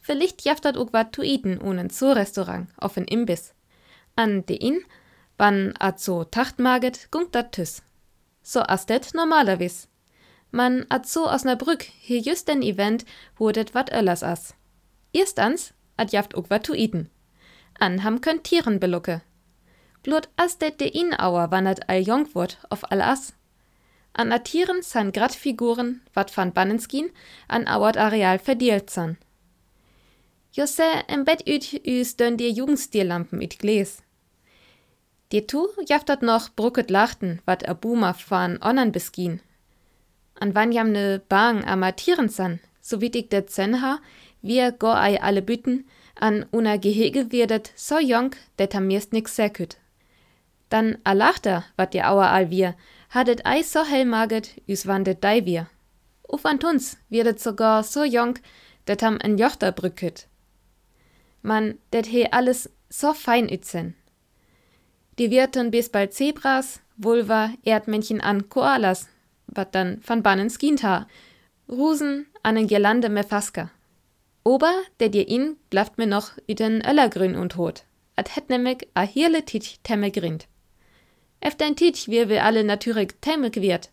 Vielleicht 0.00 0.44
jaft 0.44 0.64
dat 0.64 0.76
ook 0.76 0.92
wat 0.92 1.12
tu 1.12 1.22
iten 1.22 1.60
unen 1.60 1.90
Zoo-Restaurant 1.90 2.68
auf 2.78 2.96
en 2.96 3.06
Imbiss. 3.06 3.52
An 4.14 4.46
de 4.46 4.54
in, 4.54 4.84
wann 5.38 5.74
a 5.80 5.98
Zoo 5.98 6.22
tacht 6.22 6.60
maget, 6.60 7.08
gungt 7.10 7.34
dat 7.34 7.50
tüss. 7.50 7.82
So 8.44 8.60
as 8.60 8.86
det 8.86 9.12
normalerweis. 9.12 9.88
Man 10.52 10.86
a 10.88 11.02
Zoo 11.02 11.26
aus 11.26 11.42
ner 11.42 11.56
Brück 11.56 11.82
hier 11.82 12.20
just 12.20 12.46
den 12.46 12.62
Event, 12.62 13.04
wo 13.36 13.50
det 13.50 13.74
wat 13.74 13.90
öllers 13.92 14.22
as. 14.22 14.54
Erstens, 15.12 15.74
ad 15.96 16.12
jaft 16.12 16.36
ook 16.36 16.48
wat 16.48 16.62
tu 16.62 16.74
iten. 16.74 17.10
An 17.80 18.04
ham 18.04 18.20
könnt 18.20 18.44
Tieren 18.44 18.78
belucke. 18.78 19.22
Blut 20.04 20.28
as 20.36 20.58
det 20.58 20.80
de 20.80 20.88
in 20.88 21.14
auer 21.18 21.50
wannert 21.50 21.88
all 21.88 22.02
jong 22.04 22.26
wurt 22.34 22.58
auf 22.70 22.84
all 22.92 23.00
as. 23.00 23.32
An 24.12 24.32
a 24.32 24.38
Tieren 24.38 24.82
san 24.82 25.12
grad 25.12 25.34
Figuren, 25.34 26.02
wat 26.12 26.30
van 26.30 26.52
Bannenskin, 26.52 27.10
an 27.48 27.66
auert 27.66 27.96
Areal 27.96 28.38
verdielt 28.38 28.90
san. 28.90 29.16
Josse 30.52 30.84
im 31.08 31.24
Bett 31.24 31.48
üt 31.48 31.80
üs 31.86 32.16
dön 32.16 32.36
dir 32.36 32.50
Jugendstillampen 32.50 33.40
üt 33.40 33.58
Gläs. 33.58 34.02
Dir 35.32 35.46
tu 35.46 35.68
jaftat 35.88 36.22
noch 36.22 36.50
brucket 36.50 36.90
lachten, 36.90 37.40
wat 37.46 37.66
a 37.66 37.72
Boomer 37.72 38.12
fahren 38.12 38.58
onnern 38.62 38.92
beskin. 38.92 39.40
An 40.38 40.54
wann 40.54 40.70
jam 40.70 40.92
ne 40.92 41.22
Bang 41.28 41.64
amatieren 41.64 42.28
san, 42.28 42.60
so 42.80 43.00
wie 43.00 43.10
ich 43.14 43.30
det 43.30 43.50
zen 43.50 43.80
ha, 43.80 44.00
wir 44.42 44.70
go 44.72 44.92
ei 44.92 45.20
alle 45.22 45.40
büten, 45.40 45.88
an 46.14 46.44
una 46.52 46.76
Gehege 46.76 47.32
wirdet 47.32 47.72
so 47.74 47.98
jong, 47.98 48.36
det 48.58 48.74
mirst 48.74 49.14
nix 49.14 49.34
säküt. 49.34 49.78
Dann 50.68 50.98
a 51.04 51.12
lachter, 51.12 51.64
wat 51.76 51.94
dir 51.94 52.10
auer 52.10 52.30
all 52.30 52.50
wir, 52.50 52.74
hadet 53.10 53.46
ei 53.46 53.62
so 53.62 53.84
hell 53.84 54.04
maget, 54.04 54.60
üs 54.68 54.86
wandet 54.86 55.22
dei 55.22 55.44
wir. 55.44 55.68
Uf 56.28 56.44
an 56.46 56.58
tuns 56.58 56.96
wirdet 57.08 57.40
sogar 57.40 57.82
so 57.82 58.02
jong, 58.02 58.38
det 58.86 59.02
ham 59.02 59.18
en 59.22 59.38
Jochter 59.38 59.72
brücket. 59.72 60.26
Man, 61.42 61.78
det 61.92 62.06
he 62.06 62.26
alles 62.32 62.70
so 62.88 63.12
fein 63.12 63.48
ützen. 63.48 63.94
Die 65.18 65.30
wirten 65.30 65.70
bis 65.70 65.90
bald 65.90 66.12
Zebras, 66.12 66.80
Vulva, 66.96 67.52
Erdmännchen 67.64 68.20
an 68.20 68.48
Koalas, 68.48 69.08
wat 69.46 69.74
dann 69.74 70.00
van 70.06 70.22
bannen 70.22 70.50
Skinta, 70.50 71.06
Rusen 71.68 72.26
an 72.42 72.56
en 72.56 72.66
Girlande 72.66 73.08
Mefaska. 73.08 73.70
Ober, 74.44 74.74
der 75.00 75.08
dir 75.08 75.28
in, 75.28 75.56
blaft 75.70 75.98
mir 75.98 76.06
noch 76.06 76.32
üten 76.48 76.82
Öllergrün 76.84 77.36
und 77.36 77.56
hot. 77.56 77.84
At 78.16 78.36
het 78.36 78.50
nämlich 78.50 78.88
a 78.94 79.02
hirle 79.02 79.44
Titch 79.44 79.78
temme 79.82 80.10
grind. 80.10 80.46
Efter 81.44 81.66
ein 81.66 81.76
Titch 81.76 82.08
wir 82.08 82.30
wir 82.30 82.42
alle 82.42 82.64
natürlich 82.64 83.16
temme 83.20 83.54
wird. 83.54 83.90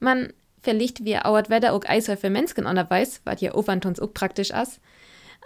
Man, 0.00 0.34
verlicht 0.60 1.06
wir 1.06 1.24
auert 1.24 1.48
Wetter 1.48 1.72
ook 1.72 1.88
Eisel 1.88 2.18
für 2.18 2.28
Menschen 2.28 2.66
onerweis, 2.66 3.22
wat 3.24 3.40
ja 3.40 3.54
ovantons 3.54 4.00
ook 4.00 4.12
praktisch 4.12 4.52
as. 4.52 4.80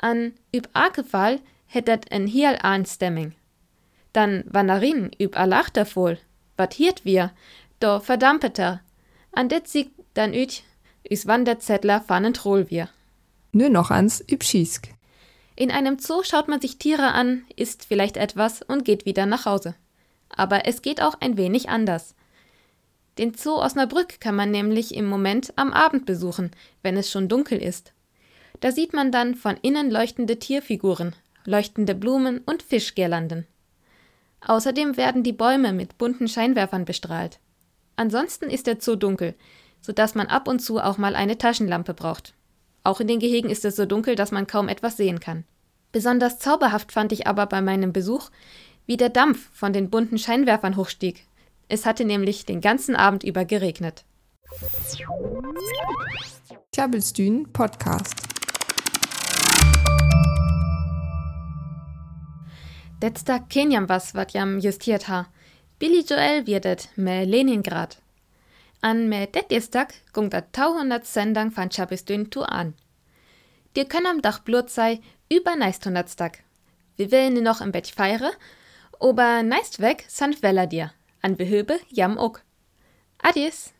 An 0.01 0.33
üb 0.53 0.68
Arkefall 0.72 1.38
hättet 1.66 2.11
en 2.11 2.27
hiel 2.27 2.59
Anstemming. 2.61 3.35
Dann 4.12 4.42
Wanderin 4.48 5.12
üb 5.20 5.37
a 5.37 5.44
Lachter 5.44 5.87
voll. 5.87 6.18
Wat 6.57 6.74
hiert 6.74 7.05
wir? 7.05 7.31
Do 7.79 8.01
verdampeter. 8.01 8.81
An 9.31 9.48
det 9.48 9.68
siegt 9.68 9.92
dann 10.14 10.35
üt, 10.35 10.64
üs 11.09 11.29
Wanderzettler 11.29 12.01
fannen 12.01 12.35
troll 12.35 12.68
wir. 12.68 12.88
Nö 13.53 13.68
noch 13.68 13.92
ans 13.92 14.24
Übschiesk. 14.27 14.88
In 15.55 15.70
einem 15.70 16.01
Zoo 16.01 16.24
schaut 16.24 16.48
man 16.48 16.61
sich 16.61 16.79
Tiere 16.79 17.12
an, 17.12 17.44
isst 17.55 17.85
vielleicht 17.85 18.16
etwas 18.16 18.61
und 18.62 18.85
geht 18.85 19.07
wieder 19.07 19.27
nach 19.27 19.46
Hause. 19.46 19.77
Aber 20.38 20.66
es 20.66 20.83
geht 20.83 21.03
auch 21.03 21.20
ein 21.20 21.37
wenig 21.37 21.68
anders. 21.68 22.14
Den 23.18 23.35
Zoo 23.35 23.57
Osnabrück 23.57 24.20
kann 24.20 24.37
man 24.37 24.53
nämlich 24.53 24.94
im 24.94 25.05
Moment 25.05 25.53
am 25.57 25.72
Abend 25.72 26.07
besuchen, 26.07 26.53
wenn 26.83 26.96
es 26.96 27.11
schon 27.11 27.29
dunkel 27.29 27.61
ist. 27.61 27.92
Da 28.61 28.70
sieht 28.70 28.94
man 28.94 29.11
dann 29.11 29.35
von 29.35 29.57
innen 29.61 29.90
leuchtende 29.90 30.38
Tierfiguren, 30.38 31.16
leuchtende 31.44 31.96
Blumen 31.96 32.38
und 32.46 32.62
Fischgirlanden. 32.62 33.48
Außerdem 34.46 34.96
werden 34.96 35.24
die 35.24 35.33
Bäume 35.33 35.72
mit 35.72 35.98
bunten 35.98 36.29
Scheinwerfern 36.29 36.85
bestrahlt. 36.85 37.40
Ansonsten 37.96 38.48
ist 38.48 38.68
der 38.68 38.81
Zoo 38.81 38.94
dunkel, 38.94 39.35
sodass 39.81 40.14
man 40.14 40.29
ab 40.29 40.46
und 40.46 40.61
zu 40.61 40.79
auch 40.79 40.98
mal 40.98 41.16
eine 41.16 41.37
Taschenlampe 41.37 41.94
braucht. 41.94 42.35
Auch 42.85 43.01
in 43.01 43.09
den 43.09 43.18
Gehegen 43.18 43.51
ist 43.51 43.64
es 43.64 43.74
so 43.74 43.87
dunkel, 43.87 44.14
dass 44.14 44.31
man 44.31 44.46
kaum 44.46 44.68
etwas 44.68 44.96
sehen 44.96 45.18
kann. 45.18 45.44
Besonders 45.90 46.38
zauberhaft 46.38 46.92
fand 46.92 47.11
ich 47.12 47.27
aber 47.27 47.46
bei 47.46 47.61
meinem 47.61 47.92
Besuch, 47.92 48.31
wie 48.88 48.96
der 48.96 49.11
Dampf 49.11 49.51
von 49.53 49.74
den 49.74 49.90
bunten 49.90 50.16
Scheinwerfern 50.16 50.77
hochstieg. 50.77 51.27
Es 51.68 51.85
hatte 51.85 52.07
nämlich 52.07 52.46
den 52.46 52.62
ganzen 52.62 52.96
Abend 52.96 53.22
über 53.22 53.44
geregnet. 53.44 54.07
Tjabelstühn 56.72 57.53
Podcast. 57.53 58.14
Letzter 63.03 63.40
Kenjam 63.40 63.90
was, 63.90 64.14
wat 64.14 64.33
jam 64.33 64.59
justiert 64.59 65.07
ha. 65.09 65.29
Billy 65.79 66.01
Joel 66.01 66.46
wirdet 66.46 66.88
me 66.96 67.24
Leningrad. 67.24 67.98
An 68.81 69.11
me 69.11 69.27
detjestak 69.27 69.92
gungt 70.14 70.35
a 70.35 70.42
200 70.51 71.07
Sendang 71.07 71.55
van 71.55 71.68
Chabistün 71.68 72.31
tu 72.31 72.40
an. 72.40 72.72
Dir 73.77 73.85
können 73.85 74.07
am 74.07 74.22
Dach 74.22 74.38
blut 74.38 74.70
sei 74.70 75.01
über 75.31 75.57
neist 75.57 75.85
hundertstag. 75.85 76.38
Wir 76.96 77.11
willen 77.11 77.44
noch 77.44 77.61
im 77.61 77.70
Bett 77.70 77.88
feire, 77.88 78.33
aber 79.00 79.42
neist 79.42 79.80
weg 79.80 80.04
sant 80.08 80.42
dir. 80.42 80.92
An 81.22 81.37
behöbe 81.37 81.78
jam 81.88 82.18
ook. 82.18 82.42
Adies. 83.18 83.72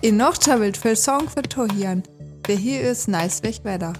In 0.00 0.16
noch 0.16 0.38
tjabelt 0.38 0.76
für 0.76 0.94
Song 0.94 1.28
für 1.28 1.42
Tohian. 1.42 2.02
Der 2.46 2.56
hier 2.56 2.82
ist 2.82 3.08
nice 3.08 3.42
weg 3.42 3.60
wetter. 3.64 3.92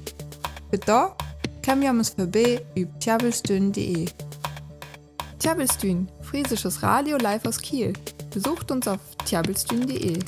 Für 0.70 0.78
da 0.78 1.16
kam 1.62 1.82
jamus 1.82 2.10
vorbei 2.10 2.64
üb 2.76 2.88
tjabelstühn.de. 3.00 4.06
Tjabelstühn, 5.38 6.08
friesisches 6.22 6.82
Radio 6.82 7.16
live 7.16 7.44
aus 7.46 7.60
Kiel. 7.60 7.92
Besucht 8.32 8.70
uns 8.70 8.86
auf 8.86 9.00
tjabelstühn.de. 9.24 10.18